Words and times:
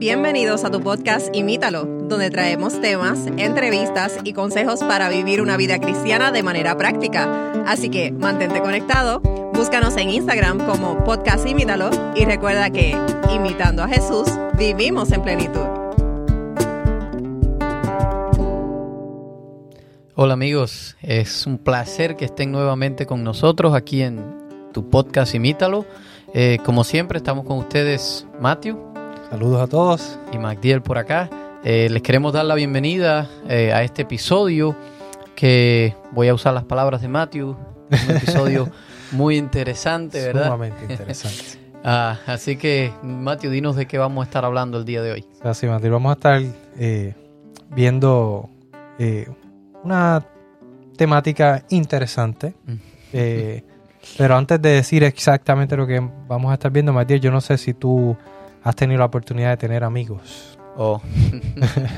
Bienvenidos 0.00 0.64
a 0.64 0.70
tu 0.70 0.80
podcast 0.80 1.28
Imítalo, 1.36 1.84
donde 1.84 2.30
traemos 2.30 2.80
temas, 2.80 3.26
entrevistas 3.36 4.18
y 4.24 4.32
consejos 4.32 4.80
para 4.80 5.10
vivir 5.10 5.42
una 5.42 5.58
vida 5.58 5.78
cristiana 5.78 6.32
de 6.32 6.42
manera 6.42 6.74
práctica. 6.74 7.52
Así 7.66 7.90
que 7.90 8.10
mantente 8.10 8.62
conectado, 8.62 9.20
búscanos 9.52 9.98
en 9.98 10.08
Instagram 10.08 10.64
como 10.64 11.04
podcast 11.04 11.46
Imítalo 11.46 11.90
y 12.16 12.24
recuerda 12.24 12.70
que, 12.70 12.96
imitando 13.30 13.82
a 13.82 13.88
Jesús, 13.88 14.26
vivimos 14.56 15.12
en 15.12 15.20
plenitud. 15.20 15.66
Hola 20.14 20.32
amigos, 20.32 20.96
es 21.02 21.46
un 21.46 21.58
placer 21.58 22.16
que 22.16 22.24
estén 22.24 22.52
nuevamente 22.52 23.04
con 23.04 23.22
nosotros 23.22 23.74
aquí 23.74 24.00
en 24.00 24.24
tu 24.72 24.88
podcast 24.88 25.34
Imítalo. 25.34 25.84
Eh, 26.32 26.56
como 26.64 26.84
siempre 26.84 27.18
estamos 27.18 27.44
con 27.44 27.58
ustedes 27.58 28.26
Matthew. 28.40 28.89
Saludos 29.30 29.60
a 29.60 29.68
todos. 29.68 30.18
Y 30.32 30.38
Magdiel 30.38 30.82
por 30.82 30.98
acá. 30.98 31.30
Eh, 31.62 31.86
les 31.88 32.02
queremos 32.02 32.32
dar 32.32 32.44
la 32.44 32.56
bienvenida 32.56 33.30
eh, 33.48 33.72
a 33.72 33.84
este 33.84 34.02
episodio 34.02 34.74
que 35.36 35.94
voy 36.10 36.26
a 36.26 36.34
usar 36.34 36.52
las 36.52 36.64
palabras 36.64 37.00
de 37.00 37.06
Matthew. 37.06 37.50
Un 37.90 38.16
episodio 38.16 38.68
muy 39.12 39.36
interesante, 39.36 40.20
¿verdad? 40.20 40.46
Sumamente 40.46 40.84
interesante. 40.90 41.44
ah, 41.84 42.18
así 42.26 42.56
que, 42.56 42.92
Matthew, 43.04 43.52
dinos 43.52 43.76
de 43.76 43.86
qué 43.86 43.98
vamos 43.98 44.22
a 44.22 44.24
estar 44.24 44.44
hablando 44.44 44.78
el 44.78 44.84
día 44.84 45.00
de 45.00 45.12
hoy. 45.12 45.24
Así, 45.44 45.68
Matthew, 45.68 45.92
vamos 45.92 46.10
a 46.10 46.14
estar 46.14 46.42
eh, 46.76 47.14
viendo 47.68 48.50
una 49.84 50.26
temática 50.96 51.64
interesante. 51.70 52.54
Mm. 52.66 52.74
pero 54.18 54.36
antes 54.36 54.60
de 54.60 54.70
decir 54.70 55.04
exactamente 55.04 55.76
lo 55.76 55.86
que 55.86 56.00
vamos 56.26 56.50
a 56.50 56.54
estar 56.54 56.72
viendo, 56.72 56.92
Matthew, 56.92 57.18
yo 57.18 57.30
no 57.30 57.40
sé 57.40 57.56
si 57.58 57.74
tú 57.74 58.16
has 58.62 58.76
tenido 58.76 58.98
la 58.98 59.06
oportunidad 59.06 59.50
de 59.50 59.56
tener 59.56 59.84
amigos. 59.84 60.58
Oh. 60.76 61.00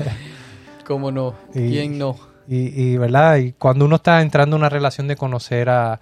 ¿Cómo 0.85 1.11
no? 1.11 1.35
¿Quién 1.53 1.97
no? 1.97 2.17
Y, 2.47 2.97
¿verdad? 2.97 3.37
Y 3.37 3.53
cuando 3.53 3.85
uno 3.85 3.95
está 3.95 4.21
entrando 4.21 4.57
en 4.57 4.61
una 4.61 4.69
relación 4.69 5.07
de 5.07 5.15
conocer 5.15 5.69
a, 5.69 5.99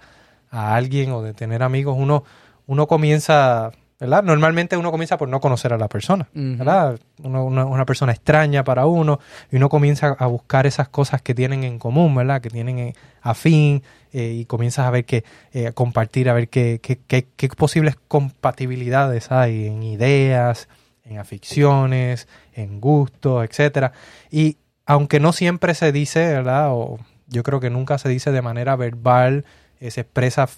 alguien 0.50 1.12
o 1.12 1.22
de 1.22 1.32
tener 1.32 1.62
amigos, 1.62 1.96
uno, 1.98 2.24
uno 2.66 2.86
comienza, 2.86 3.70
¿verdad? 4.02 4.24
Normalmente 4.24 4.76
uno 4.76 4.90
comienza 4.90 5.16
por 5.16 5.28
no 5.28 5.38
conocer 5.38 5.72
a 5.72 5.78
la 5.78 5.86
persona, 5.86 6.26
¿verdad? 6.34 6.98
una, 7.22 7.84
persona 7.84 8.10
extraña 8.10 8.64
para 8.64 8.84
uno 8.86 9.20
y 9.48 9.54
uno 9.54 9.68
comienza 9.68 10.16
a 10.18 10.26
buscar 10.26 10.66
esas 10.66 10.88
cosas 10.88 11.22
que 11.22 11.36
tienen 11.36 11.62
en 11.62 11.78
común, 11.78 12.12
¿verdad? 12.12 12.40
Que 12.40 12.50
tienen 12.50 12.80
eh, 12.80 12.94
afín 13.20 13.84
eh, 14.12 14.38
y 14.40 14.44
comienzas 14.46 14.86
a 14.86 14.90
ver 14.90 15.04
que, 15.04 15.22
eh, 15.52 15.70
compartir, 15.72 16.28
a 16.28 16.32
ver 16.32 16.48
qué, 16.48 16.80
qué, 16.82 16.98
qué, 17.36 17.48
posibles 17.50 17.94
compatibilidades 18.08 19.30
hay 19.30 19.68
en 19.68 19.84
ideas, 19.84 20.68
en 21.04 21.18
aficiones, 21.18 22.26
en 22.54 22.80
gustos, 22.80 23.44
etcétera. 23.44 23.92
Y 24.32 24.56
aunque 24.84 25.20
no 25.20 25.32
siempre 25.32 25.76
se 25.76 25.92
dice, 25.92 26.26
¿verdad? 26.26 26.72
O 26.72 26.98
yo 27.28 27.44
creo 27.44 27.60
que 27.60 27.70
nunca 27.70 27.98
se 27.98 28.08
dice 28.08 28.32
de 28.32 28.42
manera 28.42 28.74
verbal, 28.74 29.44
se 29.78 30.00
expresa 30.00 30.48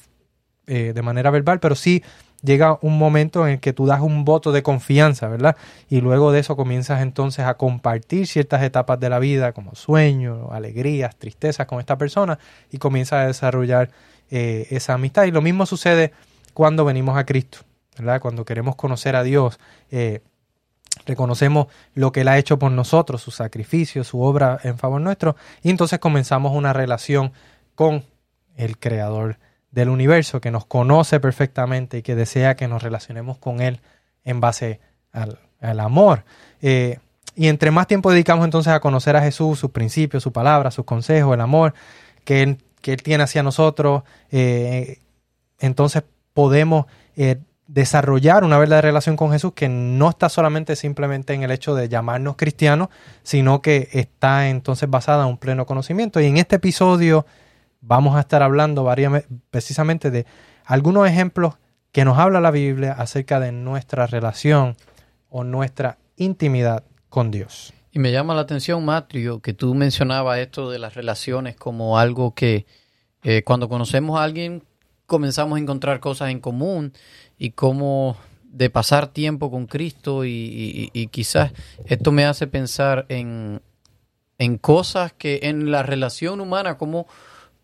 de 0.67 1.03
manera 1.03 1.31
verbal, 1.31 1.61
pero 1.61 1.75
sí 1.75 2.03
llega 2.45 2.78
un 2.83 2.98
momento 2.98 3.47
en 3.47 3.55
el 3.55 3.61
que 3.61 3.73
tú 3.73 3.87
das 3.87 4.00
un 4.00 4.25
voto 4.25 4.53
de 4.53 4.62
confianza, 4.62 5.28
¿verdad? 5.28 5.56
Y 5.89 6.00
luego 6.00 6.31
de 6.31 6.41
eso 6.41 6.56
comienzas 6.56 7.00
entonces 7.00 7.47
a 7.47 7.55
compartir 7.55 8.27
ciertas 8.27 8.62
etapas 8.62 9.00
de 9.00 9.09
la 9.09 9.19
vida, 9.19 9.53
como 9.53 9.75
sueños, 9.75 10.50
alegrías, 10.53 11.17
tristezas 11.17 11.67
con 11.67 11.81
esta 11.81 11.97
persona, 11.97 12.39
y 12.70 12.78
comienzas 12.78 13.25
a 13.25 13.27
desarrollar 13.27 13.91
eh, 14.31 14.67
esa 14.70 14.95
amistad. 14.95 15.25
Y 15.25 15.31
lo 15.31 15.41
mismo 15.41 15.67
sucede 15.67 16.12
cuando 16.53 16.84
venimos 16.84 17.17
a 17.17 17.25
Cristo, 17.25 17.59
¿verdad? 17.97 18.20
Cuando 18.20 18.45
queremos 18.45 18.77
conocer 18.77 19.17
a 19.17 19.22
Dios. 19.22 19.59
Eh, 19.91 20.20
reconocemos 21.06 21.67
lo 21.95 22.12
que 22.12 22.20
Él 22.20 22.28
ha 22.28 22.39
hecho 22.39 22.59
por 22.59 22.70
nosotros, 22.70 23.22
su 23.22 23.31
sacrificio, 23.31 24.05
su 24.05 24.20
obra 24.20 24.59
en 24.62 24.78
favor 24.78 25.00
nuestro, 25.00 25.34
y 25.62 25.70
entonces 25.70 25.98
comenzamos 25.98 26.53
una 26.53 26.72
relación 26.72 27.33
con 27.75 28.05
el 28.56 28.78
Creador 28.78 29.38
del 29.74 29.88
universo, 29.88 30.40
que 30.40 30.50
nos 30.50 30.66
conoce 30.66 31.18
perfectamente 31.18 31.98
y 31.98 32.02
que 32.02 32.14
desea 32.14 32.54
que 32.54 32.68
nos 32.68 32.82
relacionemos 32.82 33.38
con 33.38 33.60
Él 33.60 33.80
en 34.24 34.40
base 34.40 34.80
al, 35.12 35.38
amor. 35.80 36.24
Eh, 36.62 36.98
y 37.34 37.48
entre 37.48 37.70
más 37.70 37.86
tiempo 37.86 38.10
dedicamos 38.10 38.44
entonces 38.44 38.72
a 38.72 38.80
conocer 38.80 39.16
a 39.16 39.22
Jesús, 39.22 39.58
sus 39.58 39.70
principios, 39.70 40.22
su 40.22 40.32
palabra, 40.32 40.70
sus 40.70 40.84
consejos, 40.84 41.34
el 41.34 41.40
amor 41.40 41.74
que 42.24 42.42
Él, 42.42 42.58
que 42.80 42.92
él 42.92 43.02
tiene 43.02 43.24
hacia 43.24 43.42
nosotros, 43.42 44.02
eh, 44.30 44.98
entonces 45.58 46.04
podemos 46.34 46.86
eh, 47.16 47.38
desarrollar 47.66 48.44
una 48.44 48.58
verdadera 48.58 48.88
relación 48.88 49.16
con 49.16 49.32
Jesús 49.32 49.54
que 49.54 49.68
no 49.68 50.10
está 50.10 50.28
solamente 50.28 50.76
simplemente 50.76 51.32
en 51.32 51.42
el 51.42 51.50
hecho 51.50 51.74
de 51.74 51.88
llamarnos 51.88 52.36
cristianos, 52.36 52.88
sino 53.22 53.62
que 53.62 53.88
está 53.92 54.50
entonces 54.50 54.88
basada 54.88 55.24
en 55.24 55.30
un 55.30 55.38
pleno 55.38 55.64
conocimiento. 55.64 56.20
Y 56.20 56.26
en 56.26 56.36
este 56.36 56.56
episodio 56.56 57.24
vamos 57.87 58.17
a 58.17 58.21
estar 58.21 58.43
hablando 58.43 58.89
precisamente 59.50 60.11
de 60.11 60.27
algunos 60.65 61.09
ejemplos 61.09 61.55
que 61.93 62.05
nos 62.05 62.19
habla 62.19 62.41
la 62.41 62.50
Biblia 62.50 62.93
acerca 62.93 63.39
de 63.41 63.53
nuestra 63.53 64.06
relación 64.06 64.77
o 65.28 65.45
nuestra 65.45 65.99
intimidad 66.17 66.84
con 67.09 67.31
Dios. 67.31 67.72
Y 67.93 67.99
me 67.99 68.11
llama 68.11 68.34
la 68.34 68.41
atención, 68.41 68.84
Matrio, 68.84 69.41
que 69.41 69.53
tú 69.53 69.75
mencionabas 69.75 70.39
esto 70.39 70.71
de 70.71 70.78
las 70.78 70.95
relaciones 70.95 71.55
como 71.56 71.99
algo 71.99 72.34
que 72.34 72.67
eh, 73.22 73.43
cuando 73.45 73.69
conocemos 73.69 74.19
a 74.19 74.25
alguien 74.25 74.65
comenzamos 75.06 75.56
a 75.56 75.61
encontrar 75.61 76.01
cosas 76.01 76.31
en 76.31 76.41
común 76.41 76.93
y 77.39 77.51
como 77.51 78.16
de 78.43 78.71
pasar 78.71 79.09
tiempo 79.09 79.51
con 79.51 79.66
Cristo 79.66 80.25
y, 80.25 80.91
quizás 81.11 81.53
esto 81.87 82.12
me 82.12 82.25
hace 82.25 82.47
pensar 82.47 83.05
en, 83.09 83.61
en 84.39 84.59
cosas 84.59 85.12
que 85.12 85.41
en 85.43 85.71
la 85.71 85.83
relación 85.83 86.41
humana, 86.41 86.78
como 86.78 87.06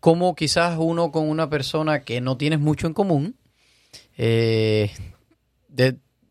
como 0.01 0.35
quizás 0.35 0.77
uno 0.77 1.11
con 1.11 1.29
una 1.29 1.49
persona 1.49 2.03
que 2.03 2.19
no 2.19 2.35
tienes 2.35 2.59
mucho 2.59 2.87
en 2.87 2.93
común, 2.93 3.35
eh, 4.17 4.91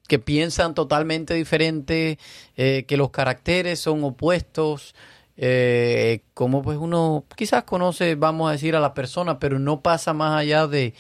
que 0.09 0.19
piensan 0.19 0.75
totalmente 0.75 1.35
diferente, 1.35 2.19
eh, 2.57 2.85
que 2.87 2.97
los 2.97 3.11
caracteres 3.11 3.79
son 3.79 4.03
opuestos, 4.03 4.97
eh, 5.37 6.25
como 6.35 6.63
pues 6.63 6.79
uno 6.79 7.25
quizás 7.37 7.63
conoce, 7.63 8.17
vamos 8.17 8.49
a 8.49 8.53
decir, 8.53 8.75
a 8.75 8.81
la 8.81 8.93
persona, 8.93 9.39
pero 9.39 9.61
no 9.61 9.83
pasa 9.83 10.13
más 10.13 10.37
allá 10.37 10.67
de, 10.67 10.93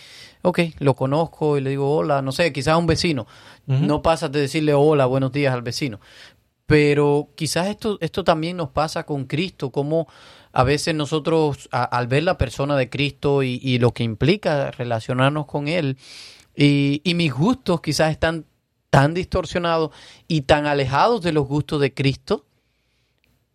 ok, 0.42 0.60
lo 0.78 0.94
conozco 0.94 1.59
y 1.59 1.60
le 1.60 1.70
digo 1.70 1.92
hola, 1.92 2.22
no 2.22 2.30
sé, 2.30 2.53
quizás 2.53 2.75
a 2.75 2.78
un 2.78 2.86
vecino, 2.86 3.26
no 3.66 4.00
pasa 4.00 4.28
de 4.28 4.41
decirle 4.41 4.75
hola, 4.75 5.06
buenos 5.06 5.32
días 5.32 5.53
al 5.53 5.62
vecino. 5.62 6.00
Pero 6.66 7.30
quizás 7.34 7.66
esto, 7.66 7.98
esto 8.00 8.22
también 8.22 8.56
nos 8.56 8.69
pasa 8.69 9.04
con 9.04 9.25
Cristo, 9.25 9.70
como 9.70 10.06
a 10.53 10.65
veces 10.65 10.94
nosotros 10.94 11.69
al 11.71 12.06
ver 12.09 12.25
la 12.25 12.38
persona 12.38 12.77
de 12.77 12.91
Cristo 12.91 13.43
y, 13.43 13.78
lo 13.78 13.93
que 13.93 14.03
implica 14.03 14.71
relacionarnos 14.71 15.47
con 15.47 15.69
Él, 15.69 15.97
y, 16.56 17.00
y, 17.05 17.15
mis 17.15 17.33
gustos 17.33 17.81
quizás 17.81 18.11
están 18.11 18.44
tan 18.91 19.15
distorsionados 19.15 19.93
y 20.27 20.43
tan 20.43 20.66
alejados 20.66 21.22
de 21.22 21.33
los 21.33 21.47
gustos 21.47 21.81
de 21.81 21.94
Cristo, 21.94 22.44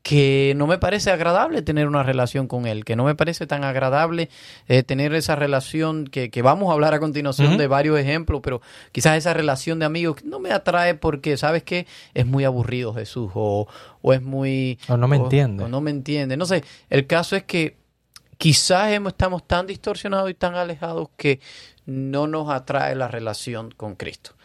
que 0.05 0.53
no 0.55 0.67
me 0.67 0.77
parece 0.77 1.09
agradable 1.09 1.63
tener 1.63 1.88
una 1.88 2.03
relación 2.03 2.47
con 2.47 2.67
él, 2.67 2.85
que 2.85 2.95
no 2.95 3.05
me 3.05 3.16
parece 3.16 3.47
tan 3.47 3.63
agradable 3.63 4.29
eh, 4.67 4.83
tener 4.83 5.16
esa 5.16 5.35
relación 5.35 6.05
que, 6.05 6.29
vamos 6.43 6.69
a 6.69 6.73
hablar 6.73 6.93
a 6.93 6.99
continuación 6.99 7.57
de 7.57 7.66
varios 7.66 7.97
ejemplos, 7.97 8.41
pero 8.43 8.61
quizás 8.91 9.17
esa 9.17 9.33
relación 9.33 9.79
de 9.79 9.85
amigos 9.85 10.23
no 10.23 10.39
me 10.39 10.51
atrae 10.51 10.93
porque, 10.93 11.38
¿sabes 11.38 11.63
qué? 11.63 11.88
Es 12.13 12.27
muy 12.27 12.43
aburrido 12.43 12.93
Jesús 12.93 13.31
o, 13.33 13.67
o 14.03 14.13
es 14.13 14.21
muy... 14.21 14.77
O 14.89 14.95
no 14.95 15.07
me 15.07 15.16
entiende. 15.16 15.63
O 15.63 15.69
no 15.69 15.81
me 15.81 15.89
entiende. 15.89 16.37
No 16.37 16.45
sé, 16.45 16.63
el 16.91 17.07
caso 17.07 17.35
es 17.35 17.41
que 17.41 17.75
quizás 18.37 18.91
estamos 18.91 19.47
tan 19.47 19.66
distorsionados 19.66 20.29
y 20.29 20.35
tan 20.35 20.53
alejados 20.53 21.09
que 21.17 21.39
no 21.87 22.27
nos 22.27 22.51
atrae 22.51 22.93
la 22.93 23.07
relación 23.07 23.72
con 23.72 23.95
Cristo. 23.95 24.35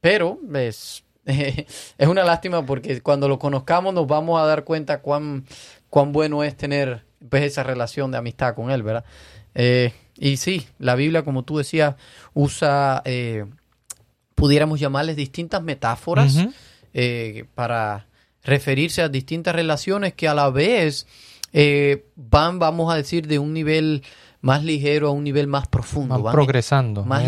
Pero 0.00 0.38
es 0.54 1.01
es 1.24 2.08
una 2.08 2.24
lástima 2.24 2.66
porque 2.66 3.00
cuando 3.00 3.28
lo 3.28 3.38
conozcamos 3.38 3.94
nos 3.94 4.06
vamos 4.06 4.40
a 4.40 4.46
dar 4.46 4.64
cuenta 4.64 5.00
cuán, 5.00 5.44
cuán 5.88 6.12
bueno 6.12 6.42
es 6.42 6.56
tener 6.56 7.04
pues, 7.28 7.44
esa 7.44 7.62
relación 7.62 8.10
de 8.10 8.18
amistad 8.18 8.54
con 8.54 8.70
Él, 8.70 8.82
¿verdad? 8.82 9.04
Eh, 9.54 9.92
y 10.16 10.36
sí, 10.36 10.66
la 10.78 10.94
Biblia, 10.94 11.24
como 11.24 11.44
tú 11.44 11.58
decías, 11.58 11.94
usa, 12.34 13.02
eh, 13.04 13.44
pudiéramos 14.34 14.80
llamarles 14.80 15.16
distintas 15.16 15.62
metáforas 15.62 16.36
eh, 16.94 17.44
para 17.54 18.06
referirse 18.42 19.02
a 19.02 19.08
distintas 19.08 19.54
relaciones 19.54 20.14
que 20.14 20.28
a 20.28 20.34
la 20.34 20.50
vez 20.50 21.06
van, 22.16 22.58
vamos 22.58 22.92
a 22.92 22.96
decir, 22.96 23.26
de 23.26 23.38
un 23.38 23.52
nivel 23.52 24.02
más 24.42 24.64
ligero 24.64 25.08
a 25.08 25.12
un 25.12 25.24
nivel 25.24 25.46
más 25.46 25.68
profundo. 25.68 26.20
Van 26.20 26.32
progresando. 26.32 27.04
Más, 27.04 27.24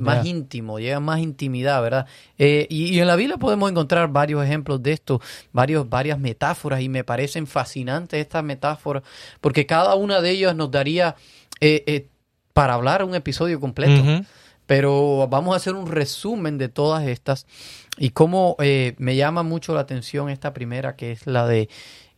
más 0.00 0.26
íntimo, 0.26 0.78
llega 0.78 0.98
más 0.98 1.20
intimidad, 1.20 1.80
¿verdad? 1.82 2.06
Eh, 2.38 2.66
y, 2.70 2.98
en 2.98 3.06
la 3.06 3.16
Biblia 3.16 3.36
podemos 3.36 3.70
encontrar 3.70 4.08
varios 4.08 4.42
ejemplos 4.44 4.82
de 4.82 4.92
esto, 4.92 5.20
varios, 5.52 5.88
varias 5.88 6.18
metáforas, 6.18 6.80
y 6.80 6.88
me 6.88 7.04
parecen 7.04 7.46
fascinantes 7.46 8.20
estas 8.20 8.42
metáforas, 8.42 9.02
porque 9.42 9.66
cada 9.66 9.94
una 9.94 10.22
de 10.22 10.30
ellas 10.30 10.56
nos 10.56 10.70
daría 10.70 11.16
eh, 11.60 11.84
eh, 11.86 12.08
para 12.54 12.74
hablar 12.74 13.04
un 13.04 13.14
episodio 13.14 13.60
completo. 13.60 14.02
Pero 14.66 15.26
vamos 15.28 15.54
a 15.54 15.56
hacer 15.56 15.74
un 15.74 15.86
resumen 15.86 16.58
de 16.58 16.68
todas 16.68 17.06
estas. 17.06 17.46
y 17.98 18.10
cómo 18.10 18.56
eh, 18.58 18.94
me 18.98 19.16
llama 19.16 19.42
mucho 19.42 19.74
la 19.74 19.80
atención 19.80 20.28
esta 20.28 20.52
primera, 20.52 20.96
que 20.96 21.12
es 21.12 21.26
la 21.26 21.46
de 21.46 21.68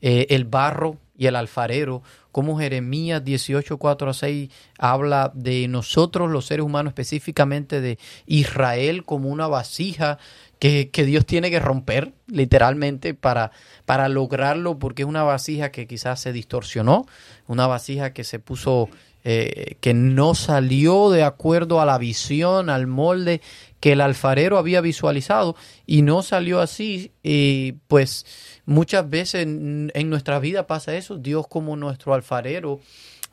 el 0.00 0.44
barro 0.46 0.96
y 1.20 1.26
el 1.26 1.36
alfarero, 1.36 2.02
como 2.32 2.58
Jeremías 2.58 3.22
18, 3.22 3.76
4 3.76 4.08
a 4.08 4.14
6 4.14 4.50
habla 4.78 5.30
de 5.34 5.68
nosotros 5.68 6.30
los 6.30 6.46
seres 6.46 6.64
humanos, 6.64 6.92
específicamente 6.92 7.82
de 7.82 7.98
Israel 8.24 9.04
como 9.04 9.28
una 9.28 9.46
vasija 9.46 10.16
que, 10.58 10.88
Dios 10.94 11.26
tiene 11.26 11.50
que 11.50 11.60
romper 11.60 12.14
literalmente 12.26 13.12
para, 13.12 13.50
para 13.84 14.08
lograrlo, 14.08 14.78
porque 14.78 15.02
es 15.02 15.08
una 15.08 15.22
vasija 15.22 15.70
que 15.70 15.86
quizás 15.86 16.20
se 16.20 16.32
distorsionó, 16.32 17.04
una 17.46 17.66
vasija 17.66 18.14
que 18.14 18.24
se 18.24 18.38
puso, 18.38 18.88
eh, 19.24 19.76
que 19.80 19.94
no 19.94 20.34
salió 20.34 21.10
de 21.10 21.22
acuerdo 21.22 21.80
a 21.80 21.86
la 21.86 21.98
visión, 21.98 22.70
al 22.70 22.86
molde 22.86 23.40
que 23.80 23.92
el 23.92 24.00
alfarero 24.00 24.58
había 24.58 24.80
visualizado 24.80 25.56
y 25.86 26.02
no 26.02 26.22
salió 26.22 26.60
así, 26.60 27.12
y 27.22 27.72
pues 27.88 28.26
muchas 28.66 29.08
veces 29.08 29.42
en, 29.42 30.10
nuestra 30.10 30.38
vida 30.38 30.66
pasa 30.66 30.96
eso, 30.96 31.18
Dios 31.18 31.46
como 31.48 31.76
nuestro 31.76 32.14
alfarero 32.14 32.80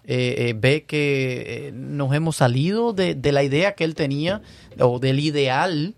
eh, 0.05 0.49
eh, 0.49 0.53
ve 0.57 0.83
que 0.85 1.71
nos 1.73 2.13
hemos 2.13 2.37
salido 2.37 2.93
de, 2.93 3.15
de, 3.15 3.31
la 3.31 3.43
idea 3.43 3.75
que 3.75 3.83
él 3.83 3.95
tenía 3.95 4.41
o 4.79 4.99
del 4.99 5.19
ideal 5.19 5.95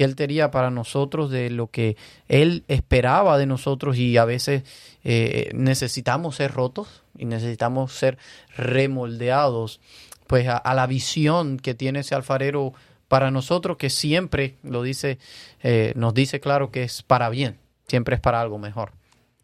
que 0.00 0.04
Él 0.04 0.16
tenía 0.16 0.50
para 0.50 0.70
nosotros, 0.70 1.30
de 1.30 1.50
lo 1.50 1.66
que 1.66 1.94
Él 2.26 2.64
esperaba 2.68 3.36
de 3.36 3.44
nosotros 3.44 3.98
y 3.98 4.16
a 4.16 4.24
veces 4.24 4.62
eh, 5.04 5.50
necesitamos 5.52 6.36
ser 6.36 6.52
rotos 6.52 7.02
y 7.20 7.26
necesitamos 7.26 7.92
ser 7.92 8.18
remoldeados 8.56 9.80
pues 10.26 10.48
a, 10.48 10.74
la 10.74 10.86
visión 10.86 11.58
que 11.58 11.74
tiene 11.74 12.00
ese 12.00 12.14
alfarero 12.14 12.72
para 13.08 13.30
nosotros, 13.30 13.76
que 13.76 13.90
siempre 13.90 14.54
lo 14.62 14.82
dice, 14.82 15.18
eh, 15.62 15.92
nos 15.96 16.14
dice 16.14 16.40
claro 16.40 16.70
que 16.70 16.84
es 16.84 17.02
para 17.02 17.28
bien, 17.28 17.58
siempre 17.88 18.14
es 18.14 18.20
para 18.20 18.40
algo 18.40 18.58
mejor. 18.58 18.92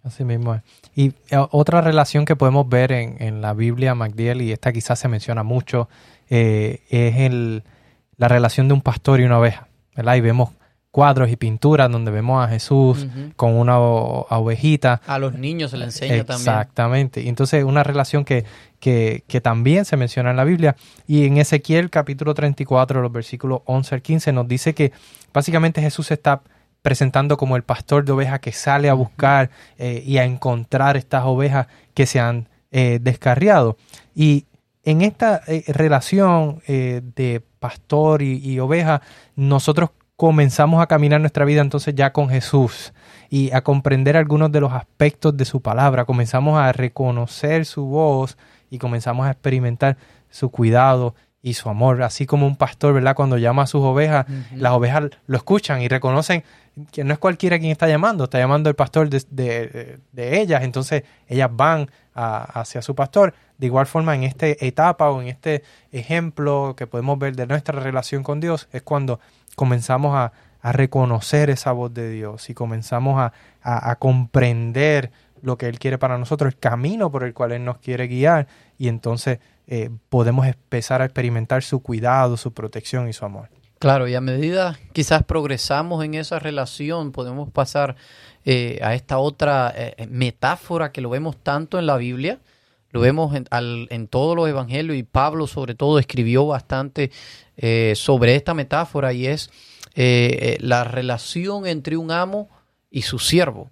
Así 0.04 0.24
mismo 0.24 0.54
es. 0.54 0.62
Y 0.94 1.08
eh, 1.30 1.44
otra 1.50 1.80
relación 1.80 2.24
que 2.24 2.36
podemos 2.36 2.68
ver 2.68 2.92
en, 2.92 3.20
en 3.20 3.42
la 3.42 3.52
Biblia, 3.52 3.96
MacDiel, 3.96 4.42
y 4.42 4.52
esta 4.52 4.72
quizás 4.72 5.00
se 5.00 5.08
menciona 5.08 5.42
mucho, 5.42 5.88
es 6.28 6.80
el, 6.90 7.64
la 8.16 8.28
relación 8.28 8.68
de 8.68 8.74
un 8.74 8.80
pastor 8.80 9.20
y 9.20 9.24
una 9.24 9.40
oveja. 9.40 9.68
Y 9.96 10.20
vemos 10.20 10.50
cuadros 10.96 11.30
y 11.30 11.36
pinturas 11.36 11.92
donde 11.92 12.10
vemos 12.10 12.42
a 12.42 12.48
Jesús 12.48 13.06
con 13.36 13.52
una 13.54 13.78
ovejita. 13.78 15.02
A 15.06 15.18
los 15.18 15.34
niños 15.34 15.72
se 15.72 15.76
le 15.76 15.84
enseña 15.84 16.24
también. 16.24 16.38
Exactamente. 16.38 17.20
Y 17.20 17.28
entonces 17.28 17.64
una 17.64 17.82
relación 17.82 18.24
que, 18.24 18.46
que, 18.80 19.22
que, 19.28 19.42
también 19.42 19.84
se 19.84 19.98
menciona 19.98 20.30
en 20.30 20.38
la 20.38 20.44
Biblia. 20.44 20.74
Y 21.06 21.26
en 21.26 21.36
Ezequiel 21.36 21.90
capítulo 21.90 22.32
34, 22.32 23.02
los 23.02 23.12
versículos 23.12 23.60
11 23.66 23.94
al 23.94 24.00
15, 24.00 24.32
nos 24.32 24.48
dice 24.48 24.74
que 24.74 24.92
básicamente 25.34 25.82
Jesús 25.82 26.10
está 26.12 26.40
presentando 26.80 27.36
como 27.36 27.56
el 27.56 27.62
pastor 27.62 28.06
de 28.06 28.12
ovejas 28.12 28.40
que 28.40 28.52
sale 28.52 28.88
a 28.88 28.94
buscar 28.94 29.50
eh, 29.76 30.02
y 30.02 30.16
a 30.16 30.24
encontrar 30.24 30.96
estas 30.96 31.24
ovejas 31.26 31.66
que 31.92 32.06
se 32.06 32.20
han 32.20 32.48
eh, 32.70 33.00
descarriado. 33.02 33.76
Y 34.14 34.46
en 34.82 35.02
esta 35.02 35.42
eh, 35.46 35.62
relación 35.68 36.62
de 36.66 37.42
pastor 37.58 38.22
y, 38.22 38.58
oveja, 38.60 39.02
nosotros 39.34 39.90
comenzamos 40.16 40.82
a 40.82 40.86
caminar 40.86 41.20
nuestra 41.20 41.44
vida 41.44 41.60
entonces 41.60 41.94
ya 41.94 42.12
con 42.12 42.28
Jesús 42.28 42.92
y 43.28 43.52
a 43.52 43.62
comprender 43.62 44.16
algunos 44.16 44.50
de 44.50 44.60
los 44.60 44.72
aspectos 44.72 45.36
de 45.36 45.44
su 45.44 45.60
palabra, 45.60 46.04
comenzamos 46.04 46.58
a 46.58 46.72
reconocer 46.72 47.66
su 47.66 47.84
voz 47.86 48.36
y 48.70 48.78
comenzamos 48.78 49.26
a 49.26 49.30
experimentar 49.30 49.96
su 50.30 50.50
cuidado 50.50 51.14
y 51.42 51.54
su 51.54 51.68
amor, 51.68 52.02
así 52.02 52.26
como 52.26 52.46
un 52.46 52.56
pastor, 52.56 52.94
¿verdad? 52.94 53.14
Cuando 53.14 53.38
llama 53.38 53.62
a 53.62 53.66
sus 53.68 53.80
ovejas, 53.82 54.26
las 54.56 54.72
ovejas 54.72 55.04
lo 55.26 55.36
escuchan 55.36 55.80
y 55.80 55.86
reconocen 55.86 56.42
que 56.90 57.04
no 57.04 57.12
es 57.12 57.20
cualquiera 57.20 57.58
quien 57.58 57.70
está 57.70 57.86
llamando, 57.86 58.24
está 58.24 58.38
llamando 58.38 58.68
el 58.68 58.74
pastor 58.74 59.08
de, 59.08 60.00
ellas, 60.16 60.64
entonces 60.64 61.04
ellas 61.28 61.48
van 61.52 61.88
hacia 62.14 62.82
su 62.82 62.96
pastor. 62.96 63.32
De 63.58 63.66
igual 63.66 63.86
forma, 63.86 64.14
en 64.14 64.24
esta 64.24 64.46
etapa 64.46 65.10
o 65.10 65.22
en 65.22 65.28
este 65.28 65.62
ejemplo 65.92 66.74
que 66.76 66.86
podemos 66.86 67.18
ver 67.18 67.36
de 67.36 67.46
nuestra 67.46 67.80
relación 67.80 68.22
con 68.22 68.40
Dios, 68.40 68.68
es 68.72 68.82
cuando 68.82 69.20
comenzamos 69.54 70.14
a, 70.14 70.32
reconocer 70.62 71.48
esa 71.48 71.70
voz 71.70 71.94
de 71.94 72.10
Dios 72.10 72.50
y 72.50 72.54
comenzamos 72.54 73.30
a, 73.62 73.96
comprender 74.00 75.12
lo 75.40 75.56
que 75.56 75.66
Él 75.66 75.78
quiere 75.78 75.96
para 75.96 76.18
nosotros, 76.18 76.52
el 76.52 76.58
camino 76.58 77.08
por 77.12 77.22
el 77.22 77.34
cual 77.34 77.52
Él 77.52 77.64
nos 77.64 77.78
quiere 77.78 78.08
guiar, 78.08 78.48
y 78.76 78.88
entonces 78.88 79.38
eh, 79.68 79.90
podemos 80.08 80.44
empezar 80.44 81.02
a 81.02 81.04
experimentar 81.04 81.62
su 81.62 81.82
cuidado, 81.82 82.36
su 82.36 82.52
protección 82.52 83.08
y 83.08 83.12
su 83.12 83.24
amor. 83.24 83.48
Claro, 83.78 84.08
y 84.08 84.14
a 84.14 84.20
medida 84.20 84.78
quizás 84.92 85.22
progresamos 85.22 86.04
en 86.04 86.14
esa 86.14 86.38
relación, 86.38 87.12
podemos 87.12 87.50
pasar 87.50 87.94
eh, 88.44 88.80
a 88.82 88.94
esta 88.94 89.18
otra 89.18 89.72
eh, 89.76 90.06
metáfora 90.08 90.92
que 90.92 91.02
lo 91.02 91.10
vemos 91.10 91.36
tanto 91.36 91.78
en 91.78 91.86
la 91.86 91.96
Biblia, 91.96 92.40
lo 92.96 93.02
vemos 93.02 93.34
en, 93.34 94.08
todos 94.08 94.34
los 94.34 94.48
evangelios 94.48 94.96
y 94.96 95.02
Pablo 95.02 95.46
sobre 95.46 95.74
todo 95.74 95.98
escribió 95.98 96.46
bastante 96.46 97.10
eh, 97.58 97.92
sobre 97.94 98.34
esta 98.34 98.54
metáfora 98.54 99.12
y 99.12 99.26
es 99.26 99.50
la 99.94 100.84
relación 100.84 101.66
entre 101.66 101.96
un 101.96 102.10
amo 102.10 102.48
y 102.90 103.02
su 103.02 103.18
siervo. 103.18 103.70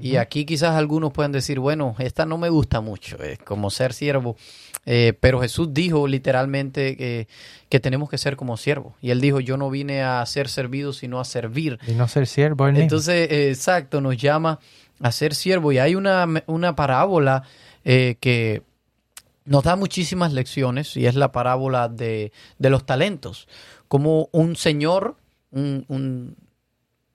Y 0.00 0.16
aquí 0.16 0.46
quizás 0.46 0.74
algunos 0.74 1.12
puedan 1.12 1.32
decir, 1.32 1.58
bueno, 1.58 1.96
esta 1.98 2.24
no 2.24 2.38
me 2.38 2.48
gusta 2.48 2.80
mucho, 2.80 3.22
es 3.22 3.38
como 3.38 3.70
ser 3.70 3.92
siervo. 3.92 4.36
Eh, 4.86 5.12
pero 5.20 5.40
Jesús 5.40 5.68
dijo 5.72 6.06
literalmente 6.06 7.26
que 7.68 7.80
tenemos 7.80 8.08
que 8.08 8.18
ser 8.18 8.36
como 8.36 8.56
siervos. 8.56 8.94
Y 9.00 9.10
él 9.10 9.20
dijo, 9.20 9.40
yo 9.40 9.56
no 9.56 9.70
vine 9.70 10.02
a 10.02 10.24
ser 10.26 10.48
servido, 10.48 10.92
sino 10.92 11.20
a 11.20 11.24
servir. 11.24 11.78
Y 11.86 11.92
no 11.92 12.08
ser 12.08 12.26
siervo. 12.26 12.68
Entonces, 12.68 13.28
exacto, 13.30 14.00
nos 14.00 14.16
llama 14.16 14.60
a 15.00 15.12
ser 15.12 15.34
siervo. 15.34 15.72
Y 15.72 15.78
hay 15.78 15.94
una, 15.94 16.26
una 16.46 16.74
parábola 16.74 17.42
eh, 17.88 18.16
que 18.18 18.62
nos 19.46 19.64
da 19.64 19.76
muchísimas 19.76 20.32
lecciones 20.32 20.96
y 20.96 21.06
es 21.06 21.14
la 21.14 21.32
parábola 21.32 21.88
de, 21.88 22.32
de 22.58 22.70
los 22.70 22.84
talentos. 22.84 23.48
Como 23.88 24.28
un 24.32 24.56
señor, 24.56 25.16
un, 25.50 26.36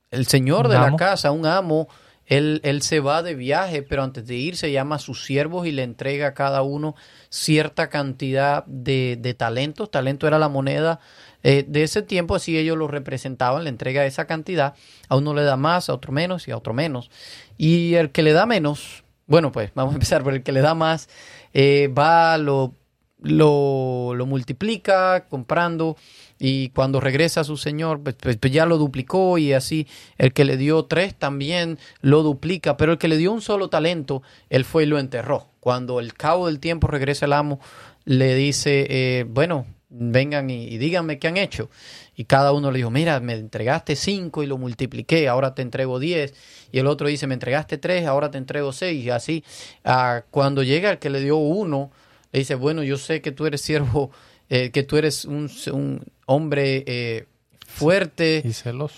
el 0.09 0.27
señor 0.27 0.67
de 0.67 0.75
la 0.75 0.95
casa, 0.95 1.31
un 1.31 1.45
amo, 1.45 1.87
él, 2.25 2.61
él, 2.63 2.81
se 2.81 3.01
va 3.01 3.23
de 3.23 3.35
viaje, 3.35 3.83
pero 3.83 4.03
antes 4.03 4.25
de 4.25 4.35
irse 4.35 4.71
llama 4.71 4.95
a 4.95 4.99
sus 4.99 5.25
siervos 5.25 5.67
y 5.67 5.71
le 5.71 5.83
entrega 5.83 6.27
a 6.27 6.33
cada 6.33 6.61
uno 6.61 6.95
cierta 7.29 7.89
cantidad 7.89 8.65
de, 8.65 9.17
de 9.19 9.33
talentos. 9.33 9.91
Talento 9.91 10.27
era 10.27 10.39
la 10.39 10.47
moneda 10.47 11.01
eh, 11.43 11.65
de 11.67 11.83
ese 11.83 12.01
tiempo, 12.01 12.35
así 12.35 12.57
ellos 12.57 12.77
lo 12.77 12.87
representaban, 12.87 13.63
le 13.63 13.69
entrega 13.69 14.05
esa 14.05 14.25
cantidad. 14.27 14.75
A 15.09 15.15
uno 15.17 15.33
le 15.33 15.43
da 15.43 15.57
más, 15.57 15.89
a 15.89 15.93
otro 15.93 16.13
menos 16.13 16.47
y 16.47 16.51
a 16.51 16.57
otro 16.57 16.73
menos. 16.73 17.09
Y 17.57 17.95
el 17.95 18.11
que 18.11 18.23
le 18.23 18.33
da 18.33 18.45
menos, 18.45 19.03
bueno, 19.27 19.51
pues 19.51 19.71
vamos 19.75 19.93
a 19.93 19.95
empezar 19.95 20.23
por 20.23 20.33
el 20.33 20.43
que 20.43 20.51
le 20.51 20.61
da 20.61 20.73
más, 20.73 21.09
eh, 21.53 21.87
va, 21.87 22.37
lo, 22.37 22.75
lo, 23.21 24.13
lo 24.15 24.25
multiplica 24.25 25.27
comprando 25.29 25.95
y 26.39 26.69
cuando 26.69 26.99
regresa 26.99 27.43
su 27.43 27.55
señor, 27.55 28.01
pues, 28.01 28.15
pues, 28.19 28.37
pues, 28.37 28.51
ya 28.51 28.65
lo 28.65 28.79
duplicó 28.79 29.37
y 29.37 29.53
así 29.53 29.87
el 30.17 30.33
que 30.33 30.43
le 30.43 30.57
dio 30.57 30.85
tres 30.85 31.13
también 31.13 31.77
lo 32.01 32.23
duplica, 32.23 32.77
pero 32.77 32.93
el 32.93 32.97
que 32.97 33.07
le 33.07 33.17
dio 33.17 33.31
un 33.31 33.41
solo 33.41 33.69
talento, 33.69 34.23
él 34.49 34.65
fue 34.65 34.83
y 34.83 34.87
lo 34.87 34.97
enterró. 34.97 35.49
Cuando 35.59 35.99
el 35.99 36.15
cabo 36.15 36.47
del 36.47 36.59
tiempo 36.59 36.87
regresa 36.87 37.25
el 37.27 37.33
amo, 37.33 37.59
le 38.05 38.33
dice, 38.33 38.87
eh, 38.89 39.25
bueno, 39.29 39.67
vengan 39.91 40.49
y, 40.49 40.77
díganme 40.77 41.19
qué 41.19 41.27
han 41.27 41.37
hecho. 41.37 41.69
Y 42.15 42.25
cada 42.25 42.51
uno 42.53 42.71
le 42.71 42.77
dijo, 42.77 42.89
mira, 42.89 43.19
me 43.19 43.33
entregaste 43.33 43.95
cinco 43.95 44.41
y 44.41 44.47
lo 44.47 44.57
multipliqué, 44.57 45.27
ahora 45.27 45.53
te 45.53 45.61
entrego 45.61 45.99
diez. 45.99 46.33
Y 46.71 46.79
el 46.79 46.87
otro 46.87 47.07
dice, 47.07 47.27
me 47.27 47.35
entregaste 47.35 47.77
tres, 47.77 48.07
ahora 48.07 48.31
te 48.31 48.37
entrego 48.37 48.73
seis. 48.73 49.05
Y 49.05 49.09
así, 49.09 49.43
ah, 49.83 50.23
cuando 50.31 50.63
llega 50.63 50.89
el 50.89 50.99
que 50.99 51.09
le 51.09 51.19
dio 51.19 51.37
uno, 51.37 51.91
le 52.31 52.39
dice, 52.39 52.55
bueno, 52.55 52.81
yo 52.83 52.97
sé 52.97 53.21
que 53.21 53.31
tú 53.31 53.45
eres 53.45 53.61
siervo 53.61 54.11
eh, 54.53 54.71
que 54.71 54.83
tú 54.83 54.97
eres 54.97 55.23
un, 55.23 56.03
hombre 56.25 56.83
eh, 56.85 57.25
fuerte 57.65 58.43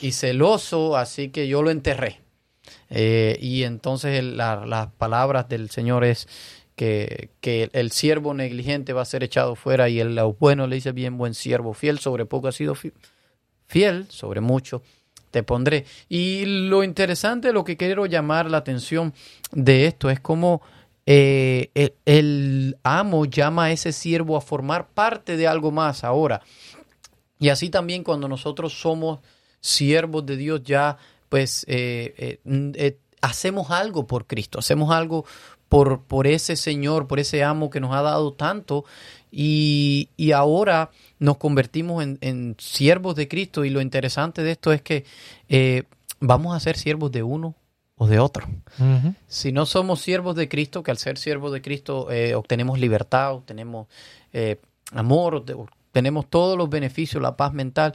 y 0.01 0.11
celoso. 0.11 0.97
así 0.97 1.29
que 1.29 1.47
yo 1.47 1.61
lo 1.61 1.69
enterré. 1.69 2.21
Eh, 2.89 3.37
y 3.39 3.61
entonces 3.61 4.23
las 4.23 4.87
palabras 4.97 5.47
del 5.49 5.69
Señor 5.69 6.05
es 6.05 6.27
que, 6.75 7.29
el 7.73 7.91
siervo 7.91 8.33
negligente 8.33 8.93
va 8.93 9.01
a 9.01 9.05
ser 9.05 9.23
echado 9.23 9.55
fuera 9.55 9.89
y 9.89 9.99
el 9.99 10.19
bueno 10.39 10.67
le 10.67 10.75
dice 10.75 10.91
bien 10.91 11.17
buen 11.17 11.33
siervo, 11.33 11.73
fiel 11.73 11.99
sobre 11.99 12.25
poco 12.25 12.47
ha 12.47 12.51
sido 12.51 12.75
fiel, 13.67 14.05
sobre 14.09 14.41
mucho 14.41 14.81
te 15.33 15.43
pondré. 15.43 15.85
Y 16.07 16.45
lo 16.45 16.83
interesante, 16.83 17.51
lo 17.51 17.63
que 17.63 17.75
quiero 17.75 18.05
llamar 18.05 18.49
la 18.49 18.57
atención 18.57 19.13
de 19.51 19.87
esto 19.87 20.11
es 20.11 20.19
cómo 20.19 20.61
eh, 21.05 21.71
el, 22.05 22.77
amo 22.83 23.25
llama 23.25 23.65
a 23.65 23.71
ese 23.71 23.91
siervo 23.91 24.37
a 24.37 24.41
formar 24.41 24.87
parte 24.89 25.35
de 25.35 25.47
algo 25.47 25.71
más 25.71 26.03
ahora. 26.03 26.41
Y 27.39 27.49
así 27.49 27.69
también 27.69 28.03
cuando 28.03 28.27
nosotros 28.27 28.79
somos 28.79 29.19
siervos 29.59 30.25
de 30.25 30.37
Dios 30.37 30.61
ya, 30.63 30.97
pues 31.29 31.65
eh, 31.67 32.39
eh, 32.45 32.97
hacemos 33.21 33.71
algo 33.71 34.05
por 34.05 34.27
Cristo, 34.27 34.59
hacemos 34.59 34.91
algo 34.91 35.25
por, 35.73 36.03
por, 36.03 36.27
ese 36.27 36.55
Señor, 36.55 37.07
por 37.07 37.19
ese 37.19 37.43
amo 37.43 37.69
que 37.69 37.79
nos 37.79 37.95
ha 37.95 38.01
dado 38.01 38.33
tanto. 38.33 38.85
Y, 39.31 40.09
y 40.17 40.31
ahora 40.31 40.91
nos 41.17 41.37
convertimos 41.37 42.03
en, 42.03 42.19
en, 42.21 42.55
siervos 42.59 43.15
de 43.15 43.27
Cristo. 43.27 43.65
Y 43.65 43.71
lo 43.71 43.81
interesante 43.81 44.43
de 44.43 44.51
esto 44.51 44.71
es 44.71 44.81
que 44.81 45.05
vamos 46.19 46.55
a 46.55 46.59
ser 46.59 46.77
siervos 46.77 47.11
de 47.11 47.23
uno 47.23 47.55
o 47.95 48.07
de 48.07 48.19
otro. 48.19 48.47
Si 49.27 49.51
no 49.51 49.65
somos 49.65 50.01
siervos 50.01 50.35
de 50.35 50.49
Cristo, 50.49 50.83
que 50.83 50.91
al 50.91 50.97
ser 50.97 51.17
siervos 51.17 51.51
de 51.51 51.61
Cristo 51.61 52.11
eh, 52.11 52.35
obtenemos 52.35 52.79
libertad, 52.79 53.33
obtenemos 53.33 53.87
eh, 54.31 54.59
amor, 54.91 55.43
tenemos 55.91 56.29
todos 56.29 56.57
los 56.57 56.69
beneficios, 56.69 57.21
la 57.21 57.37
paz 57.37 57.53
mental, 57.53 57.93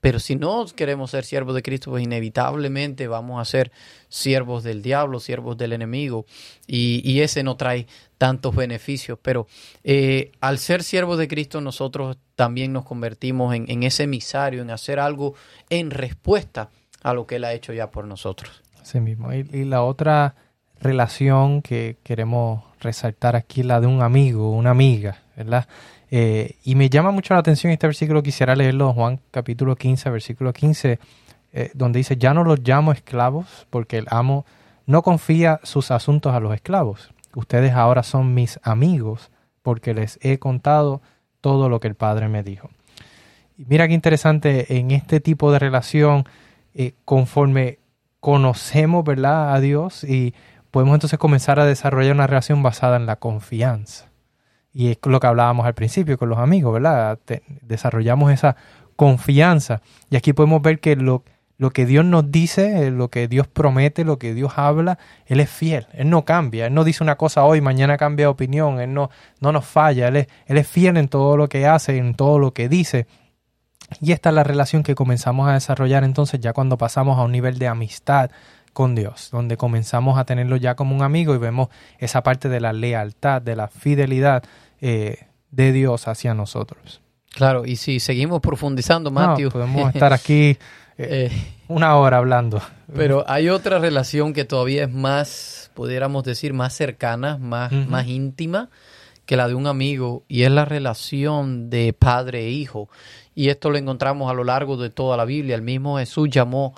pero 0.00 0.18
si 0.18 0.34
no 0.34 0.64
queremos 0.74 1.10
ser 1.10 1.24
siervos 1.24 1.54
de 1.54 1.62
Cristo, 1.62 1.90
pues 1.90 2.02
inevitablemente 2.02 3.06
vamos 3.06 3.40
a 3.40 3.44
ser 3.44 3.70
siervos 4.08 4.64
del 4.64 4.82
diablo, 4.82 5.20
siervos 5.20 5.58
del 5.58 5.74
enemigo, 5.74 6.24
y, 6.66 7.20
ese 7.20 7.42
no 7.42 7.56
trae 7.56 7.86
tantos 8.16 8.56
beneficios. 8.56 9.18
Pero 9.20 9.46
eh, 9.84 10.32
al 10.40 10.58
ser 10.58 10.82
siervos 10.82 11.18
de 11.18 11.28
Cristo, 11.28 11.60
nosotros 11.60 12.16
también 12.34 12.72
nos 12.72 12.84
convertimos 12.84 13.54
en, 13.54 13.82
ese 13.82 14.04
emisario, 14.04 14.62
en 14.62 14.70
hacer 14.70 14.98
algo 14.98 15.34
en 15.68 15.90
respuesta 15.90 16.70
a 17.02 17.12
lo 17.12 17.26
que 17.26 17.36
Él 17.36 17.44
ha 17.44 17.52
hecho 17.52 17.74
ya 17.74 17.90
por 17.90 18.06
nosotros. 18.06 18.62
Sí 18.82 19.00
mismo. 19.00 19.32
Y, 19.34 19.46
y 19.52 19.64
la 19.64 19.82
otra 19.82 20.34
relación 20.80 21.62
que 21.62 21.96
queremos 22.02 22.62
resaltar 22.80 23.36
aquí, 23.36 23.62
la 23.62 23.80
de 23.80 23.86
un 23.86 24.02
amigo, 24.02 24.50
una 24.50 24.70
amiga, 24.70 25.18
¿verdad? 25.36 25.68
Eh, 26.10 26.56
y 26.64 26.74
me 26.74 26.90
llama 26.90 27.10
mucho 27.10 27.34
la 27.34 27.40
atención 27.40 27.72
este 27.72 27.86
versículo, 27.86 28.22
quisiera 28.22 28.56
leerlo, 28.56 28.92
Juan 28.92 29.20
capítulo 29.30 29.76
15, 29.76 30.10
versículo 30.10 30.52
15, 30.52 30.98
eh, 31.52 31.70
donde 31.74 31.98
dice, 31.98 32.16
ya 32.16 32.34
no 32.34 32.42
los 32.42 32.60
llamo 32.60 32.92
esclavos 32.92 33.66
porque 33.70 33.98
el 33.98 34.06
amo 34.10 34.44
no 34.86 35.02
confía 35.02 35.60
sus 35.62 35.90
asuntos 35.90 36.34
a 36.34 36.40
los 36.40 36.54
esclavos. 36.54 37.12
Ustedes 37.34 37.72
ahora 37.72 38.02
son 38.02 38.34
mis 38.34 38.58
amigos 38.62 39.30
porque 39.62 39.94
les 39.94 40.18
he 40.22 40.38
contado 40.38 41.00
todo 41.40 41.68
lo 41.68 41.78
que 41.78 41.88
el 41.88 41.94
Padre 41.94 42.28
me 42.28 42.42
dijo. 42.42 42.70
Mira 43.56 43.86
qué 43.86 43.94
interesante 43.94 44.78
en 44.78 44.90
este 44.90 45.20
tipo 45.20 45.52
de 45.52 45.58
relación, 45.58 46.24
eh, 46.74 46.94
conforme 47.04 47.78
conocemos 48.20 49.04
¿verdad? 49.04 49.54
a 49.54 49.60
Dios 49.60 50.02
y 50.04 50.34
podemos 50.70 50.94
entonces 50.94 51.18
comenzar 51.18 51.60
a 51.60 51.64
desarrollar 51.64 52.14
una 52.14 52.26
relación 52.26 52.62
basada 52.62 52.96
en 52.96 53.06
la 53.06 53.16
confianza. 53.16 54.10
Y 54.72 54.88
es 54.90 54.98
lo 55.04 55.18
que 55.18 55.26
hablábamos 55.26 55.66
al 55.66 55.74
principio 55.74 56.16
con 56.16 56.28
los 56.28 56.38
amigos, 56.38 56.72
¿verdad? 56.72 57.18
desarrollamos 57.62 58.32
esa 58.32 58.56
confianza. 58.96 59.82
Y 60.10 60.16
aquí 60.16 60.32
podemos 60.32 60.62
ver 60.62 60.78
que 60.78 60.94
lo, 60.94 61.24
lo 61.58 61.70
que 61.70 61.86
Dios 61.86 62.04
nos 62.04 62.30
dice, 62.30 62.86
eh, 62.86 62.90
lo 62.90 63.08
que 63.08 63.26
Dios 63.26 63.48
promete, 63.48 64.04
lo 64.04 64.18
que 64.18 64.32
Dios 64.32 64.52
habla, 64.56 64.98
Él 65.26 65.40
es 65.40 65.50
fiel. 65.50 65.86
Él 65.92 66.08
no 66.08 66.24
cambia. 66.24 66.66
Él 66.66 66.74
no 66.74 66.84
dice 66.84 67.02
una 67.02 67.16
cosa 67.16 67.44
hoy, 67.44 67.60
mañana 67.60 67.96
cambia 67.96 68.26
de 68.26 68.28
opinión. 68.28 68.80
Él 68.80 68.94
no, 68.94 69.10
no 69.40 69.52
nos 69.52 69.64
falla. 69.64 70.08
Él 70.08 70.16
es, 70.16 70.28
él 70.46 70.58
es 70.58 70.68
fiel 70.68 70.96
en 70.96 71.08
todo 71.08 71.36
lo 71.36 71.48
que 71.48 71.66
hace, 71.66 71.96
en 71.96 72.14
todo 72.14 72.38
lo 72.38 72.52
que 72.52 72.68
dice. 72.68 73.06
Y 74.00 74.12
esta 74.12 74.28
es 74.28 74.34
la 74.34 74.44
relación 74.44 74.82
que 74.82 74.94
comenzamos 74.94 75.48
a 75.48 75.54
desarrollar 75.54 76.04
entonces 76.04 76.38
ya 76.40 76.52
cuando 76.52 76.78
pasamos 76.78 77.18
a 77.18 77.22
un 77.22 77.32
nivel 77.32 77.58
de 77.58 77.66
amistad 77.66 78.30
con 78.72 78.94
Dios, 78.94 79.30
donde 79.32 79.56
comenzamos 79.56 80.18
a 80.18 80.24
tenerlo 80.24 80.56
ya 80.56 80.74
como 80.74 80.94
un 80.94 81.02
amigo 81.02 81.34
y 81.34 81.38
vemos 81.38 81.68
esa 81.98 82.22
parte 82.22 82.48
de 82.48 82.60
la 82.60 82.72
lealtad, 82.72 83.42
de 83.42 83.56
la 83.56 83.68
fidelidad 83.68 84.44
eh, 84.80 85.26
de 85.50 85.72
Dios 85.72 86.08
hacia 86.08 86.34
nosotros. 86.34 87.00
Claro, 87.32 87.64
y 87.64 87.76
si 87.76 88.00
seguimos 88.00 88.40
profundizando, 88.40 89.10
Matthew. 89.10 89.50
podemos 89.50 89.90
estar 89.94 90.12
aquí 90.12 90.50
eh, 90.50 90.58
eh, 90.98 91.30
una 91.68 91.96
hora 91.96 92.18
hablando. 92.18 92.60
Pero 92.94 93.24
hay 93.28 93.48
otra 93.48 93.78
relación 93.78 94.32
que 94.32 94.44
todavía 94.44 94.84
es 94.84 94.90
más, 94.90 95.70
pudiéramos 95.74 96.24
decir, 96.24 96.52
más 96.52 96.74
cercana, 96.74 97.38
más, 97.38 97.72
más 97.72 98.06
íntima 98.06 98.70
que 99.26 99.36
la 99.36 99.46
de 99.46 99.54
un 99.54 99.68
amigo, 99.68 100.24
y 100.26 100.42
es 100.42 100.50
la 100.50 100.64
relación 100.64 101.70
de 101.70 101.92
padre 101.92 102.46
e 102.46 102.50
hijo. 102.50 102.88
Y 103.32 103.48
esto 103.48 103.70
lo 103.70 103.78
encontramos 103.78 104.28
a 104.28 104.34
lo 104.34 104.42
largo 104.42 104.76
de 104.76 104.90
toda 104.90 105.16
la 105.16 105.24
Biblia. 105.24 105.54
El 105.54 105.62
mismo 105.62 105.98
Jesús 105.98 106.28
llamó, 106.30 106.74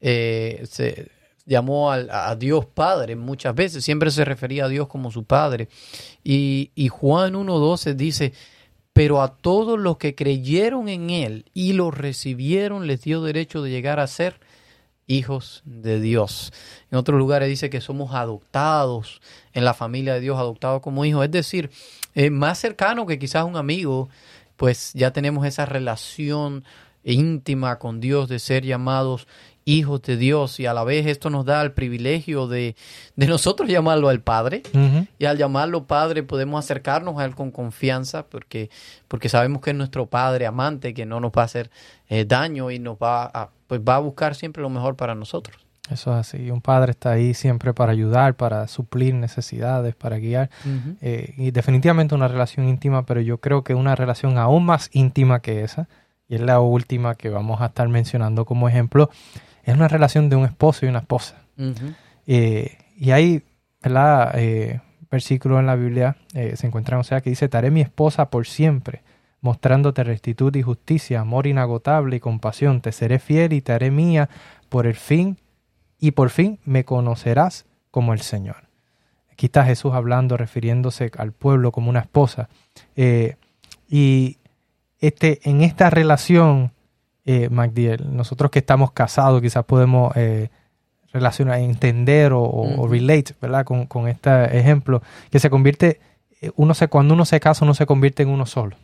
se, 0.00 1.10
llamó 1.46 1.90
a, 1.92 2.34
Dios 2.36 2.66
Padre 2.66 3.16
muchas 3.16 3.54
veces, 3.54 3.84
siempre 3.84 4.10
se 4.10 4.24
refería 4.24 4.66
a 4.66 4.68
Dios 4.68 4.88
como 4.88 5.10
su 5.10 5.24
Padre. 5.24 5.68
Y, 6.22 6.72
y 6.74 6.88
Juan 6.88 7.34
1.12 7.34 7.94
dice, 7.94 8.32
pero 8.92 9.22
a 9.22 9.36
todos 9.36 9.78
los 9.78 9.98
que 9.98 10.14
creyeron 10.14 10.88
en 10.88 11.10
Él 11.10 11.44
y 11.54 11.72
lo 11.72 11.90
recibieron 11.90 12.86
les 12.86 13.02
dio 13.02 13.22
derecho 13.22 13.62
de 13.62 13.70
llegar 13.70 14.00
a 14.00 14.06
ser 14.06 14.40
hijos 15.06 15.62
de 15.64 16.00
Dios. 16.00 16.52
En 16.90 16.98
otros 16.98 17.18
lugares 17.18 17.48
dice 17.48 17.70
que 17.70 17.80
somos 17.80 18.14
adoptados 18.14 19.20
en 19.52 19.64
la 19.64 19.74
familia 19.74 20.14
de 20.14 20.20
Dios, 20.20 20.38
adoptados 20.38 20.82
como 20.82 21.04
hijos. 21.04 21.24
Es 21.24 21.30
decir, 21.30 21.70
más 22.30 22.58
cercano 22.58 23.06
que 23.06 23.18
quizás 23.18 23.44
un 23.44 23.56
amigo, 23.56 24.08
pues 24.56 24.92
ya 24.94 25.12
tenemos 25.12 25.46
esa 25.46 25.66
relación 25.66 26.64
íntima 27.04 27.78
con 27.78 28.00
Dios 28.00 28.28
de 28.28 28.38
ser 28.38 28.64
llamados 28.64 29.28
hijos 29.66 30.00
de 30.02 30.16
Dios 30.16 30.58
y 30.60 30.66
a 30.66 30.72
la 30.72 30.84
vez 30.84 31.06
esto 31.06 31.28
nos 31.28 31.44
da 31.44 31.60
el 31.60 31.72
privilegio 31.72 32.46
de, 32.46 32.76
de 33.16 33.26
nosotros 33.26 33.68
llamarlo 33.68 34.08
al 34.08 34.20
Padre 34.20 34.62
y 35.18 35.24
al 35.26 35.36
llamarlo 35.36 35.86
Padre 35.86 36.22
podemos 36.22 36.64
acercarnos 36.64 37.18
a 37.18 37.24
Él 37.24 37.34
con 37.34 37.50
confianza 37.50 38.24
porque, 38.26 38.70
porque 39.08 39.28
sabemos 39.28 39.60
que 39.60 39.70
es 39.70 39.76
nuestro 39.76 40.06
Padre 40.06 40.46
amante 40.46 40.94
que 40.94 41.04
no 41.04 41.20
nos 41.20 41.32
va 41.32 41.42
a 41.42 41.44
hacer 41.46 41.70
eh, 42.08 42.24
daño 42.24 42.70
y 42.70 42.78
nos 42.78 42.96
va 42.96 43.24
a, 43.24 43.50
pues 43.66 43.80
va 43.80 43.96
a 43.96 43.98
buscar 43.98 44.36
siempre 44.36 44.62
lo 44.62 44.70
mejor 44.70 44.94
para 44.96 45.14
nosotros. 45.16 45.66
Eso 45.90 46.12
es 46.12 46.18
así, 46.18 46.50
un 46.50 46.60
padre 46.60 46.90
está 46.90 47.12
ahí 47.12 47.32
siempre 47.32 47.72
para 47.72 47.92
ayudar, 47.92 48.34
para 48.34 48.66
suplir 48.66 49.14
necesidades, 49.14 49.94
para 49.94 50.18
guiar. 50.18 50.50
Eh, 51.00 51.34
y 51.36 51.52
definitivamente 51.52 52.14
una 52.14 52.26
relación 52.26 52.68
íntima, 52.68 53.06
pero 53.06 53.20
yo 53.20 53.38
creo 53.38 53.62
que 53.62 53.74
una 53.74 53.94
relación 53.94 54.36
aún 54.36 54.64
más 54.64 54.90
íntima 54.92 55.40
que 55.40 55.62
esa, 55.62 55.88
y 56.28 56.34
es 56.34 56.40
la 56.40 56.58
última 56.58 57.14
que 57.14 57.28
vamos 57.28 57.60
a 57.60 57.66
estar 57.66 57.88
mencionando 57.88 58.44
como 58.44 58.68
ejemplo, 58.68 59.10
es 59.66 59.74
una 59.74 59.88
relación 59.88 60.30
de 60.30 60.36
un 60.36 60.44
esposo 60.44 60.86
y 60.86 60.88
una 60.88 61.00
esposa. 61.00 61.42
Eh, 62.26 62.78
y 62.96 63.10
hay, 63.10 63.42
¿verdad? 63.82 64.32
Eh, 64.36 64.80
versículo 65.10 65.58
en 65.58 65.66
la 65.66 65.74
Biblia, 65.74 66.16
eh, 66.34 66.54
se 66.56 66.68
encuentra 66.68 66.98
o 66.98 67.04
sea 67.04 67.20
que 67.20 67.30
dice, 67.30 67.48
te 67.48 67.70
mi 67.70 67.80
esposa 67.80 68.30
por 68.30 68.46
siempre, 68.46 69.02
mostrándote 69.40 70.04
rectitud 70.04 70.54
y 70.54 70.62
justicia, 70.62 71.20
amor 71.20 71.48
inagotable 71.48 72.16
y 72.16 72.20
compasión, 72.20 72.80
te 72.80 72.92
seré 72.92 73.18
fiel 73.18 73.52
y 73.52 73.60
te 73.60 73.72
haré 73.72 73.90
mía 73.90 74.28
por 74.68 74.86
el 74.86 74.94
fin, 74.94 75.38
y 75.98 76.12
por 76.12 76.30
fin 76.30 76.60
me 76.64 76.84
conocerás 76.84 77.66
como 77.90 78.12
el 78.12 78.20
Señor. 78.20 78.68
Aquí 79.32 79.46
está 79.46 79.64
Jesús 79.64 79.94
hablando, 79.94 80.36
refiriéndose 80.36 81.10
al 81.18 81.32
pueblo 81.32 81.72
como 81.72 81.90
una 81.90 82.00
esposa. 82.00 82.48
y 83.88 84.38
este, 85.00 85.40
en 85.48 85.62
esta 85.62 85.90
relación 85.90 86.72
eh, 87.26 87.48
nosotros 88.10 88.50
que 88.50 88.60
estamos 88.60 88.92
casados 88.92 89.42
quizás 89.42 89.64
podemos 89.64 90.16
eh, 90.16 90.48
relacionar, 91.12 91.58
entender 91.58 92.32
o, 92.32 92.86
relate, 92.88 93.34
¿verdad? 93.40 93.64
Con, 93.64 93.86
con, 93.86 94.08
este 94.08 94.58
ejemplo, 94.58 95.02
que 95.30 95.40
se 95.40 95.50
convierte, 95.50 96.00
eh, 96.40 96.50
uno 96.56 96.74
se, 96.74 96.88
cuando 96.88 97.14
uno 97.14 97.24
se 97.24 97.40
casa, 97.40 97.64
uno 97.64 97.74
se 97.74 97.86
convierte 97.86 98.22
en 98.22 98.28
uno 98.28 98.46
solo. 98.46 98.76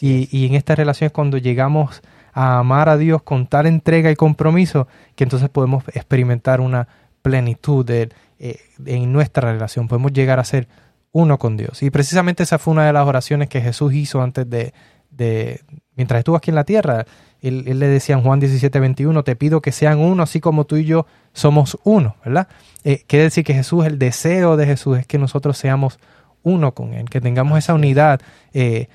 Y, 0.00 0.28
y, 0.36 0.46
en 0.46 0.54
esta 0.54 0.74
relación 0.74 1.06
es 1.06 1.12
cuando 1.12 1.38
llegamos 1.38 2.02
a 2.32 2.58
amar 2.58 2.88
a 2.88 2.96
Dios 2.96 3.22
con 3.22 3.46
tal 3.46 3.66
entrega 3.66 4.10
y 4.10 4.16
compromiso 4.16 4.88
que 5.14 5.24
entonces 5.24 5.48
podemos 5.48 5.84
experimentar 5.94 6.60
una 6.60 6.88
plenitud 7.22 7.84
de, 7.84 8.10
eh, 8.38 8.58
en 8.86 9.12
nuestra 9.12 9.52
relación. 9.52 9.88
Podemos 9.88 10.12
llegar 10.12 10.40
a 10.40 10.44
ser 10.44 10.68
uno 11.12 11.38
con 11.38 11.56
Dios. 11.56 11.82
Y 11.82 11.90
precisamente 11.90 12.42
esa 12.42 12.58
fue 12.58 12.72
una 12.72 12.86
de 12.86 12.92
las 12.92 13.06
oraciones 13.06 13.48
que 13.48 13.60
Jesús 13.60 13.92
hizo 13.94 14.22
antes 14.22 14.48
de, 14.48 14.72
de 15.10 15.60
mientras 15.96 16.20
estuvo 16.20 16.36
aquí 16.36 16.50
en 16.50 16.54
la 16.54 16.64
tierra. 16.64 17.04
Él, 17.42 17.78
le 17.78 17.86
decía 17.86 18.14
en 18.16 18.22
Juan 18.22 18.40
17, 18.40 18.80
21, 18.80 19.24
te 19.24 19.36
pido 19.36 19.62
que 19.62 19.72
sean 19.72 19.98
uno, 19.98 20.22
así 20.22 20.40
como 20.40 20.64
tú 20.64 20.76
y 20.76 20.84
yo 20.84 21.06
somos 21.32 21.78
uno, 21.84 22.16
¿verdad? 22.24 22.48
Eh, 22.84 23.04
quiere 23.06 23.24
decir 23.24 23.44
que 23.44 23.54
Jesús, 23.54 23.86
el 23.86 23.98
deseo 23.98 24.56
de 24.56 24.66
Jesús 24.66 24.98
es 24.98 25.06
que 25.06 25.18
nosotros 25.18 25.56
seamos 25.56 25.98
uno 26.42 26.74
con 26.74 26.92
Él, 26.92 27.08
que 27.08 27.20
tengamos 27.20 27.58
esa 27.58 27.74
unidad, 27.74 28.20
eh, 28.52 28.88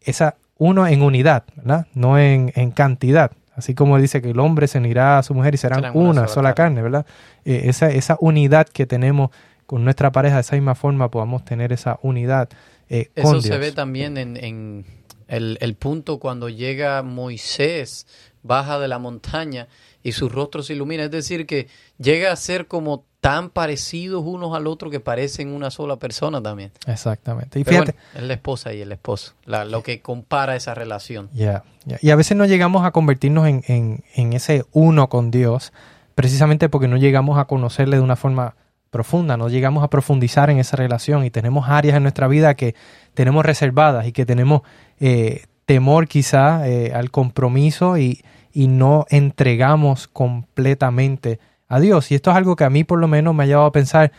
esa 0.00 0.36
uno 0.56 0.86
en 0.86 1.02
unidad, 1.02 1.44
¿verdad? 1.56 1.86
No 1.94 2.18
en, 2.18 2.50
cantidad. 2.72 3.32
Así 3.54 3.74
como 3.74 3.98
dice 3.98 4.22
que 4.22 4.30
el 4.30 4.40
hombre 4.40 4.66
se 4.66 4.78
unirá 4.78 5.18
a 5.18 5.22
su 5.22 5.34
mujer 5.34 5.54
y 5.54 5.58
serán 5.58 5.90
una, 5.94 6.28
sola, 6.28 6.54
carne, 6.54 6.82
¿verdad? 6.82 7.04
Eh, 7.44 7.62
esa, 7.64 7.90
esa 7.90 8.16
unidad 8.20 8.66
que 8.66 8.86
tenemos 8.86 9.30
con 9.66 9.84
nuestra 9.84 10.12
pareja, 10.12 10.36
de 10.36 10.40
esa 10.42 10.56
misma 10.56 10.74
forma 10.74 11.10
podamos 11.10 11.44
tener 11.44 11.72
esa 11.72 11.98
unidad. 12.02 12.48
Eso 12.88 13.40
se 13.40 13.56
ve 13.58 13.72
también 13.72 14.16
en 14.16 14.84
el, 15.30 15.58
el 15.60 15.74
punto 15.74 16.18
cuando 16.18 16.48
llega 16.48 17.02
Moisés, 17.02 18.06
baja 18.42 18.78
de 18.78 18.88
la 18.88 18.98
montaña 18.98 19.68
y 20.02 20.12
su 20.12 20.28
rostro 20.28 20.62
se 20.62 20.74
ilumina. 20.74 21.04
Es 21.04 21.10
decir, 21.10 21.46
que 21.46 21.68
llega 21.98 22.32
a 22.32 22.36
ser 22.36 22.66
como 22.66 23.04
tan 23.20 23.50
parecidos 23.50 24.24
unos 24.24 24.56
al 24.56 24.66
otro 24.66 24.90
que 24.90 24.98
parecen 24.98 25.52
una 25.52 25.70
sola 25.70 25.96
persona 25.96 26.42
también. 26.42 26.72
Exactamente. 26.86 27.60
Y 27.60 27.64
fíjate, 27.64 27.94
es 28.14 28.22
la 28.22 28.32
esposa 28.32 28.72
y 28.72 28.80
el 28.80 28.90
esposo, 28.92 29.34
la, 29.44 29.64
lo 29.64 29.82
que 29.82 30.00
compara 30.00 30.56
esa 30.56 30.74
relación. 30.74 31.28
Ya, 31.32 31.62
Y 32.00 32.10
a 32.10 32.16
veces 32.16 32.36
no 32.36 32.46
llegamos 32.46 32.84
a 32.84 32.90
convertirnos 32.90 33.46
en, 33.46 33.62
en, 33.68 34.04
en, 34.14 34.32
ese 34.32 34.64
uno 34.72 35.08
con 35.08 35.30
Dios, 35.30 35.72
precisamente 36.14 36.68
porque 36.68 36.88
no 36.88 36.96
llegamos 36.96 37.38
a 37.38 37.44
conocerle 37.44 37.96
de 37.96 38.02
una 38.02 38.16
forma 38.16 38.56
profunda, 38.90 39.36
no 39.36 39.48
llegamos 39.48 39.84
a 39.84 39.88
profundizar 39.88 40.50
en 40.50 40.58
esa 40.58 40.76
relación 40.76 41.24
y 41.24 41.30
tenemos 41.30 41.68
áreas 41.68 41.96
en 41.96 42.02
nuestra 42.02 42.28
vida 42.28 42.54
que 42.54 42.74
tenemos 43.14 43.44
reservadas 43.46 44.06
y 44.06 44.12
que 44.12 44.26
tenemos 44.26 44.62
eh, 44.98 45.44
temor 45.64 46.08
quizá 46.08 46.68
eh, 46.68 46.92
al 46.92 47.10
compromiso 47.10 47.96
y, 47.96 48.22
y 48.52 48.66
no 48.66 49.06
entregamos 49.08 50.08
completamente 50.08 51.38
a 51.68 51.78
Dios. 51.80 52.10
Y 52.10 52.16
esto 52.16 52.30
es 52.30 52.36
algo 52.36 52.56
que 52.56 52.64
a 52.64 52.70
mí 52.70 52.84
por 52.84 52.98
lo 52.98 53.08
menos 53.08 53.34
me 53.34 53.44
ha 53.44 53.46
llevado 53.46 53.66
a 53.66 53.72
pensar, 53.72 54.12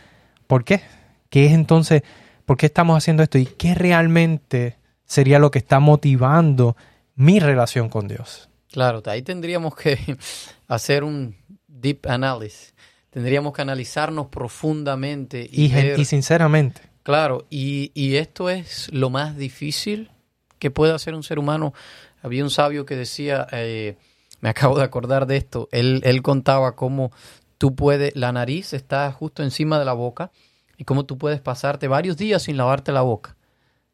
¿por 0.46 0.64
qué? 0.64 0.80
¿Qué 1.28 1.46
es 1.46 1.52
entonces, 1.52 2.02
por 2.46 2.56
qué 2.56 2.66
estamos 2.66 2.96
haciendo 2.96 3.22
esto? 3.22 3.38
¿Y 3.38 3.46
qué 3.46 3.74
realmente 3.74 4.78
sería 5.04 5.38
lo 5.38 5.50
que 5.50 5.58
está 5.58 5.78
motivando 5.78 6.76
mi 7.14 7.38
relación 7.38 7.88
con 7.88 8.08
Dios? 8.08 8.48
Claro, 8.70 9.02
ahí 9.06 9.22
tendríamos 9.22 9.76
que 9.76 9.98
hacer 10.68 11.04
un 11.04 11.36
deep 11.68 12.06
analysis. 12.08 12.71
Tendríamos 13.12 13.52
que 13.52 13.60
analizarnos 13.60 14.28
profundamente 14.28 15.46
y, 15.52 15.66
y, 15.66 16.04
sinceramente. 16.06 16.80
Claro, 17.02 17.46
y, 17.50 17.92
y 17.92 18.16
esto 18.16 18.48
es 18.48 18.90
lo 18.90 19.10
más 19.10 19.36
difícil 19.36 20.10
que 20.58 20.70
puede 20.70 20.94
hacer 20.94 21.14
un 21.14 21.22
ser 21.22 21.38
humano. 21.38 21.74
Había 22.22 22.42
un 22.42 22.48
sabio 22.48 22.86
que 22.86 22.96
decía, 22.96 23.46
eh, 23.52 23.96
me 24.40 24.48
acabo 24.48 24.78
de 24.78 24.84
acordar 24.84 25.26
de 25.26 25.36
esto, 25.36 25.68
él, 25.72 26.00
él 26.04 26.22
contaba 26.22 26.74
cómo 26.74 27.12
tú 27.58 27.74
puedes, 27.74 28.16
la 28.16 28.32
nariz 28.32 28.72
está 28.72 29.12
justo 29.12 29.42
encima 29.42 29.78
de 29.78 29.84
la 29.84 29.92
boca 29.92 30.30
y 30.78 30.84
cómo 30.84 31.04
tú 31.04 31.18
puedes 31.18 31.42
pasarte 31.42 31.88
varios 31.88 32.16
días 32.16 32.44
sin 32.44 32.56
lavarte 32.56 32.92
la 32.92 33.02
boca. 33.02 33.36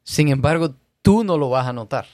Sin 0.05 0.29
embargo, 0.29 0.77
tú 1.03 1.25
no 1.25 1.39
lo 1.39 1.51
vas 1.51 1.67
a 1.67 1.73
notar. 1.73 2.07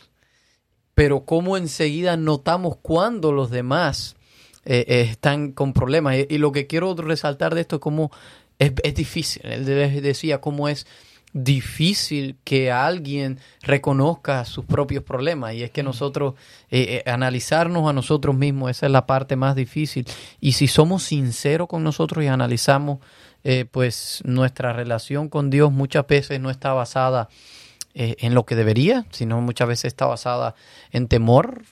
Pero 0.95 1.27
cómo 1.27 1.59
enseguida 1.59 2.17
notamos 2.17 2.79
cuando 2.81 3.31
los 3.31 3.51
demás 3.51 4.17
eh, 4.65 4.85
eh, 4.89 5.01
están 5.11 5.53
con 5.53 5.73
problemas. 5.73 6.17
Y, 6.29 6.39
lo 6.39 6.53
que 6.53 6.67
quiero 6.67 6.95
resaltar 6.95 7.55
de 7.55 7.63
esto 7.63 7.77
es 7.77 7.81
cómo 7.81 8.11
es, 8.59 8.73
es 8.83 8.95
difícil. 8.95 9.43
Él 9.45 9.65
decía 10.03 10.41
cómo 10.41 10.69
es 10.69 10.87
difícil 11.35 12.37
que 12.45 12.71
alguien 12.71 13.41
reconozca 13.61 14.45
sus 14.45 14.65
propios 14.65 15.03
problemas 15.03 15.55
y 15.55 15.65
es 15.65 15.73
que 15.73 15.83
nosotros 15.83 16.35
eh, 16.71 17.03
eh, 17.05 17.11
analizarnos 17.11 17.91
a 17.91 17.93
nosotros 17.93 18.37
mismos 18.37 18.71
esa 18.71 18.87
es 18.87 18.93
la 18.93 19.05
parte 19.05 19.35
más 19.35 19.57
difícil 19.57 20.07
y 20.41 20.53
si 20.53 20.69
somos 20.69 21.03
sinceros 21.03 21.67
con 21.67 21.83
nosotros 21.83 22.25
y 22.25 22.29
analizamos 22.29 23.01
eh, 23.43 23.65
pues 23.69 24.23
nuestra 24.25 24.73
relación 24.73 25.29
con 25.29 25.51
Dios 25.51 25.73
muchas 25.73 26.07
veces 26.07 26.39
no 26.39 26.51
está 26.51 26.73
basada 26.73 27.29
en 27.97 28.35
lo 28.35 28.45
que 28.45 28.57
debería 28.57 29.05
sino 29.11 29.41
muchas 29.41 29.69
veces 29.69 29.87
está 29.87 30.07
basada 30.07 30.55
en 30.91 31.07
temor 31.07 31.63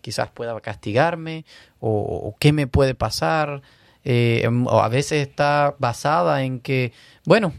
quizás 0.00 0.30
pueda 0.30 0.58
castigarme 0.60 1.44
o, 1.80 2.34
qué 2.38 2.52
me 2.52 2.66
puede 2.66 2.94
pasar 2.94 3.62
o 4.04 4.80
a 4.80 4.88
veces 4.88 5.26
está 5.28 5.74
basada 5.78 6.42
en 6.42 6.60
que 6.60 6.92
bueno 7.24 7.52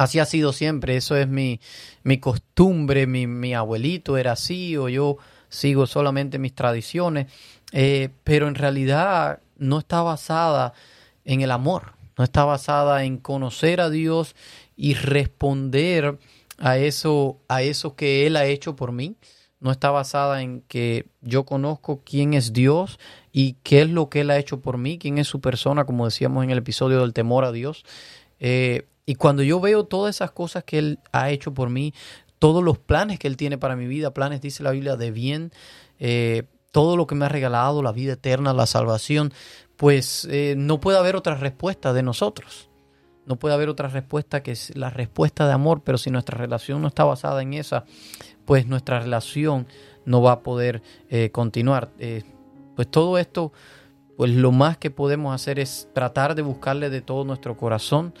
Así 0.00 0.18
ha 0.18 0.24
sido 0.24 0.54
siempre, 0.54 0.96
eso 0.96 1.14
es 1.14 1.28
mi, 1.28 1.60
mi 2.04 2.16
costumbre, 2.16 3.06
mi, 3.06 3.26
mi, 3.26 3.52
abuelito 3.52 4.16
era 4.16 4.32
así 4.32 4.74
o 4.78 4.88
yo 4.88 5.18
sigo 5.50 5.86
solamente 5.86 6.38
mis 6.38 6.54
tradiciones, 6.54 7.26
eh, 7.72 8.08
pero 8.24 8.48
en 8.48 8.54
realidad 8.54 9.40
no 9.58 9.80
está 9.80 10.00
basada 10.00 10.72
en 11.26 11.42
el 11.42 11.50
amor, 11.50 11.92
no 12.16 12.24
está 12.24 12.46
basada 12.46 13.04
en 13.04 13.18
conocer 13.18 13.82
a 13.82 13.90
Dios 13.90 14.34
y 14.74 14.94
responder 14.94 16.18
a 16.56 16.78
eso, 16.78 17.36
a 17.48 17.60
eso 17.60 17.94
que 17.94 18.26
Él 18.26 18.36
ha 18.36 18.46
hecho 18.46 18.76
por 18.76 18.92
mí. 18.92 19.16
No 19.60 19.70
está 19.70 19.90
basada 19.90 20.42
en 20.42 20.62
que 20.62 21.06
yo 21.20 21.44
conozco 21.44 22.02
quién 22.04 22.34
es 22.34 22.52
Dios 22.52 22.98
y 23.30 23.54
qué 23.62 23.82
es 23.82 23.90
lo 23.90 24.08
que 24.08 24.22
Él 24.22 24.30
ha 24.30 24.38
hecho 24.38 24.60
por 24.60 24.78
mí, 24.78 24.98
quién 24.98 25.18
es 25.18 25.28
su 25.28 25.40
persona, 25.40 25.84
como 25.84 26.06
decíamos 26.06 26.44
en 26.44 26.50
el 26.50 26.58
episodio 26.58 27.00
del 27.00 27.12
temor 27.12 27.44
a 27.44 27.52
Dios. 27.52 27.84
Eh, 28.38 28.86
y 29.04 29.16
cuando 29.16 29.42
yo 29.42 29.60
veo 29.60 29.84
todas 29.84 30.16
esas 30.16 30.30
cosas 30.30 30.64
que 30.64 30.78
Él 30.78 30.98
ha 31.12 31.30
hecho 31.30 31.52
por 31.52 31.68
mí, 31.68 31.92
todos 32.38 32.64
los 32.64 32.78
planes 32.78 33.18
que 33.18 33.28
Él 33.28 33.36
tiene 33.36 33.58
para 33.58 33.76
mi 33.76 33.86
vida, 33.86 34.14
planes, 34.14 34.40
dice 34.40 34.62
la 34.62 34.70
Biblia, 34.70 34.96
de 34.96 35.10
bien, 35.10 35.52
eh, 35.98 36.44
todo 36.72 36.96
lo 36.96 37.06
que 37.06 37.14
me 37.14 37.26
ha 37.26 37.28
regalado, 37.28 37.82
la 37.82 37.92
vida 37.92 38.14
eterna, 38.14 38.54
la 38.54 38.66
salvación, 38.66 39.32
pues 39.76 40.26
eh, 40.30 40.54
no 40.56 40.80
puede 40.80 40.98
haber 40.98 41.16
otra 41.16 41.34
respuesta 41.34 41.92
de 41.92 42.02
nosotros. 42.02 42.70
No 43.26 43.36
puede 43.36 43.54
haber 43.54 43.68
otra 43.68 43.88
respuesta 43.88 44.42
que 44.42 44.52
es 44.52 44.74
la 44.76 44.90
respuesta 44.90 45.46
de 45.46 45.52
amor, 45.52 45.82
pero 45.84 45.98
si 45.98 46.10
nuestra 46.10 46.36
relación 46.36 46.82
no 46.82 46.88
está 46.88 47.04
basada 47.04 47.42
en 47.42 47.54
esa, 47.54 47.84
pues 48.50 48.66
nuestra 48.66 48.98
relación 48.98 49.68
no 50.04 50.22
va 50.22 50.32
a 50.32 50.40
poder 50.40 50.82
eh, 51.08 51.30
continuar. 51.30 51.92
pues 52.74 52.90
todo 52.90 53.16
esto, 53.16 53.52
pues 54.16 54.32
lo 54.32 54.50
más 54.50 54.76
que 54.76 54.90
podemos 54.90 55.32
hacer 55.32 55.60
es 55.60 55.88
tratar 55.94 56.34
de 56.34 56.42
buscarle 56.42 56.90
de 56.90 57.00
todo 57.00 57.24
nuestro 57.24 57.56
corazón, 57.56 58.12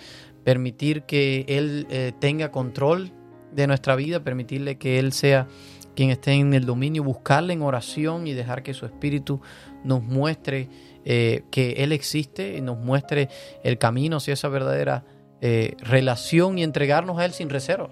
permitir 0.44 1.02
que 1.02 1.44
Él 1.48 1.88
eh, 1.90 2.12
tenga 2.20 2.52
control 2.52 3.10
de 3.50 3.66
nuestra 3.66 3.96
vida, 3.96 4.22
permitirle 4.22 4.78
que 4.78 5.00
Él 5.00 5.12
sea 5.12 5.48
quien 5.96 6.10
esté 6.10 6.34
en 6.34 6.54
el 6.54 6.64
dominio, 6.64 7.02
buscarle 7.02 7.54
en 7.54 7.62
oración 7.62 8.28
y 8.28 8.32
dejar 8.32 8.62
que 8.62 8.72
su 8.72 8.86
espíritu 8.86 9.40
nos 9.82 10.00
muestre 10.00 10.68
eh, 11.04 11.42
que 11.50 11.72
Él 11.78 11.90
existe 11.90 12.56
y 12.56 12.60
nos 12.60 12.78
muestre 12.78 13.28
el 13.64 13.78
camino 13.78 14.18
hacia 14.18 14.34
esa 14.34 14.46
verdadera 14.46 15.04
eh, 15.40 15.74
relación 15.80 16.56
y 16.56 16.62
entregarnos 16.62 17.18
a 17.18 17.24
Él 17.24 17.32
sin 17.32 17.50
reserva, 17.50 17.90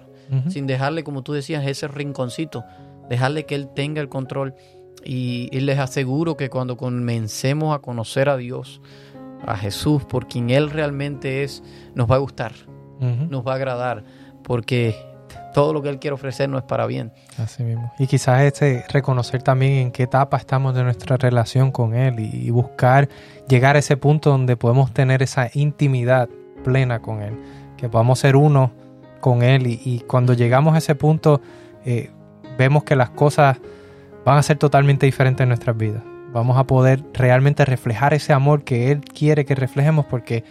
sin 0.49 0.67
dejarle, 0.67 1.03
como 1.03 1.23
tú 1.23 1.33
decías, 1.33 1.65
ese 1.65 1.87
rinconcito, 1.87 2.63
dejarle 3.09 3.45
que 3.45 3.55
Él 3.55 3.69
tenga 3.73 4.01
el 4.01 4.09
control. 4.09 4.55
Y, 5.03 5.49
y 5.51 5.61
les 5.61 5.79
aseguro 5.79 6.35
que 6.35 6.49
cuando 6.49 6.75
comencemos 6.75 7.73
a 7.73 7.79
conocer 7.79 8.27
a 8.29 8.37
Dios, 8.37 8.81
a 9.45 9.57
Jesús 9.57 10.05
por 10.05 10.27
quien 10.27 10.49
Él 10.49 10.69
realmente 10.69 11.43
es, 11.43 11.63
nos 11.95 12.09
va 12.09 12.15
a 12.15 12.19
gustar, 12.19 12.53
nos 13.29 13.47
va 13.47 13.53
a 13.53 13.55
agradar, 13.55 14.03
porque 14.43 14.95
todo 15.53 15.73
lo 15.73 15.81
que 15.81 15.89
Él 15.89 15.99
quiere 15.99 16.13
ofrecer 16.13 16.49
no 16.49 16.57
es 16.57 16.63
para 16.63 16.85
bien. 16.85 17.11
Así 17.37 17.63
mismo. 17.63 17.91
Y 17.97 18.07
quizás 18.07 18.41
este 18.41 18.83
reconocer 18.89 19.41
también 19.41 19.73
en 19.73 19.91
qué 19.91 20.03
etapa 20.03 20.37
estamos 20.37 20.75
de 20.75 20.83
nuestra 20.83 21.17
relación 21.17 21.71
con 21.71 21.95
Él 21.95 22.19
y, 22.19 22.49
buscar 22.49 23.09
llegar 23.47 23.75
a 23.75 23.79
ese 23.79 23.97
punto 23.97 24.31
donde 24.31 24.57
podemos 24.57 24.93
tener 24.93 25.23
esa 25.23 25.49
intimidad 25.53 26.29
plena 26.63 26.99
con 26.99 27.21
Él, 27.21 27.37
que 27.77 27.89
podamos 27.89 28.19
ser 28.19 28.35
uno 28.35 28.71
con 29.19 29.43
Él 29.43 29.67
y, 29.67 30.03
cuando 30.07 30.33
llegamos 30.33 30.75
a 30.75 30.77
ese 30.79 30.95
punto 30.95 31.41
eh, 31.85 32.11
vemos 32.57 32.83
que 32.83 32.95
las 32.95 33.09
cosas 33.09 33.57
van 34.25 34.37
a 34.37 34.43
ser 34.43 34.57
totalmente 34.57 35.05
diferentes 35.05 35.43
en 35.43 35.49
nuestras 35.49 35.77
vidas. 35.77 36.03
Vamos 36.31 36.57
a 36.57 36.65
poder 36.65 37.03
realmente 37.13 37.65
reflejar 37.65 38.13
ese 38.13 38.33
amor 38.33 38.63
que 38.63 38.91
Él 38.91 39.01
quiere 39.01 39.45
que 39.45 39.55
reflejemos 39.55 40.05
porque 40.05 40.43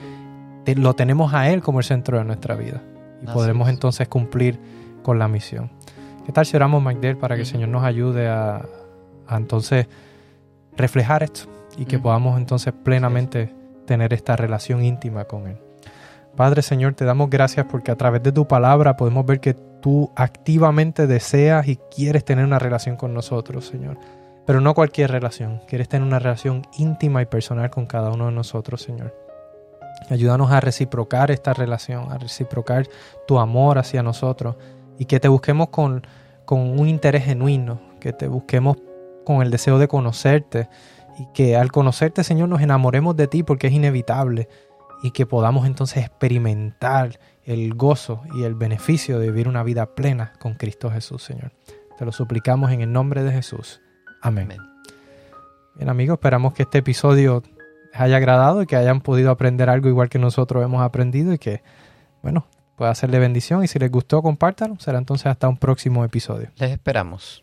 lo 0.77 0.95
tenemos 0.95 1.33
a 1.35 1.51
Él 1.51 1.63
como 1.63 1.79
el 1.79 1.85
centro 1.85 2.19
de 2.19 2.25
nuestra 2.25 2.55
vida 2.55 2.83
y 3.23 3.27
podremos 3.27 3.69
entonces 3.69 4.09
cumplir 4.09 4.59
con 5.03 5.19
la 5.19 5.29
misión. 5.29 5.71
¿Qué 6.27 6.33
tal 6.33 6.45
si 6.45 6.57
oramos, 6.57 6.83
Magdel, 6.83 7.17
para 7.17 7.37
que 7.37 7.43
el 7.43 7.47
Señor 7.47 7.69
nos 7.71 7.85
ayude 7.85 8.29
a, 8.29 8.67
entonces 9.31 9.87
reflejar 10.77 11.23
esto 11.23 11.43
y 11.77 11.85
que 11.85 11.99
podamos 11.99 12.39
entonces 12.39 12.73
plenamente 12.73 13.55
tener 13.87 14.13
esta 14.13 14.37
relación 14.37 14.85
íntima 14.85 15.25
con 15.25 15.47
Él? 15.47 15.68
Padre 16.39 16.63
Señor, 16.63 16.95
te 16.95 17.05
damos 17.05 17.31
gracias 17.31 17.67
porque 17.69 17.91
a 17.91 17.97
través 17.97 18.23
de 18.23 18.31
tu 18.31 18.47
palabra 18.47 18.97
podemos 18.97 19.27
ver 19.27 19.41
que 19.41 19.55
tú 19.55 20.13
activamente 20.15 21.09
deseas 21.09 21.67
y 21.67 21.81
quieres 21.93 22.25
tener 22.25 22.45
una 22.45 22.61
relación 22.61 22.95
con 22.95 23.13
nosotros, 23.13 23.67
Señor. 23.67 23.99
Pero 24.47 24.61
no 24.61 24.73
cualquier 24.73 25.11
relación. 25.11 25.61
Quieres 25.67 25.89
tener 25.89 26.07
una 26.07 26.21
relación 26.21 26.65
íntima 26.79 27.23
y 27.23 27.27
personal 27.27 27.71
con 27.71 27.87
cada 27.87 28.13
uno 28.13 28.27
de 28.27 28.31
nosotros, 28.31 28.83
Señor. 28.83 29.17
Ayúdanos 30.11 30.53
a 30.53 30.61
reciprocar 30.61 31.33
esta 31.33 31.55
relación, 31.55 32.13
a 32.13 32.19
reciprocar 32.19 32.87
tu 33.27 33.41
amor 33.41 33.79
hacia 33.79 34.05
nosotros 34.05 34.55
y 34.97 35.07
que 35.07 35.19
te 35.19 35.27
busquemos 35.27 35.71
con, 35.71 36.07
con 36.45 36.79
un 36.79 36.87
interés 36.87 37.25
genuino, 37.25 37.81
que 37.99 38.13
te 38.13 38.29
busquemos 38.29 38.77
con 39.25 39.43
el 39.43 39.51
deseo 39.51 39.81
de 39.81 39.89
conocerte 39.89 40.69
y 41.19 41.27
que 41.35 41.57
al 41.57 41.73
conocerte, 41.73 42.23
Señor, 42.23 42.49
nos 42.49 42.61
enamoremos 42.61 43.17
de 43.17 43.27
ti 43.27 43.43
porque 43.43 43.67
es 43.67 43.73
inevitable 43.73 44.49
y 45.03 45.13
que 45.13 45.27
podamos 45.27 45.67
entonces 45.67 46.05
experimentar 46.05 47.19
el 47.45 47.75
gozo 47.75 48.23
y 48.35 48.45
el 48.45 48.55
beneficio 48.55 49.19
de 49.19 49.31
vivir 49.31 49.49
una 49.49 49.63
vida 49.63 49.95
plena 49.95 50.33
con 50.39 50.55
Cristo 50.55 50.91
Jesús, 50.91 51.23
Señor. 51.23 51.53
Te 51.99 52.05
lo 52.05 52.13
suplicamos 52.13 52.71
en 52.73 52.81
el 52.81 52.93
nombre 52.93 53.23
de 53.25 53.33
Jesús. 53.33 53.81
Amén. 54.23 54.49
Bien 55.75 55.89
amigos, 55.89 56.17
esperamos 56.17 56.53
que 56.53 56.65
este 56.65 56.79
episodio 56.79 57.43
les 57.93 58.01
haya 58.01 58.17
agradado 58.17 58.63
y 58.63 58.67
que 58.67 58.77
hayan 58.77 59.01
podido 59.01 59.31
aprender 59.31 59.71
algo 59.71 59.89
igual 59.89 60.09
que 60.09 60.19
nosotros 60.19 60.65
hemos 60.65 60.83
aprendido 60.83 61.33
y 61.33 61.39
que, 61.39 61.63
bueno, 62.23 62.47
pueda 62.77 62.91
hacerle 62.91 63.19
bendición 63.19 63.65
y 63.65 63.69
si 63.69 63.79
les 63.79 63.91
gustó, 63.91 64.23
compártanlo. 64.23 64.79
Será 64.79 64.99
entonces 64.99 65.27
hasta 65.27 65.49
un 65.49 65.57
próximo 65.57 66.05
episodio. 66.05 66.51
Les 66.57 66.71
esperamos. 66.71 67.43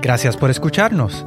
Gracias 0.00 0.36
por 0.36 0.50
escucharnos. 0.50 1.26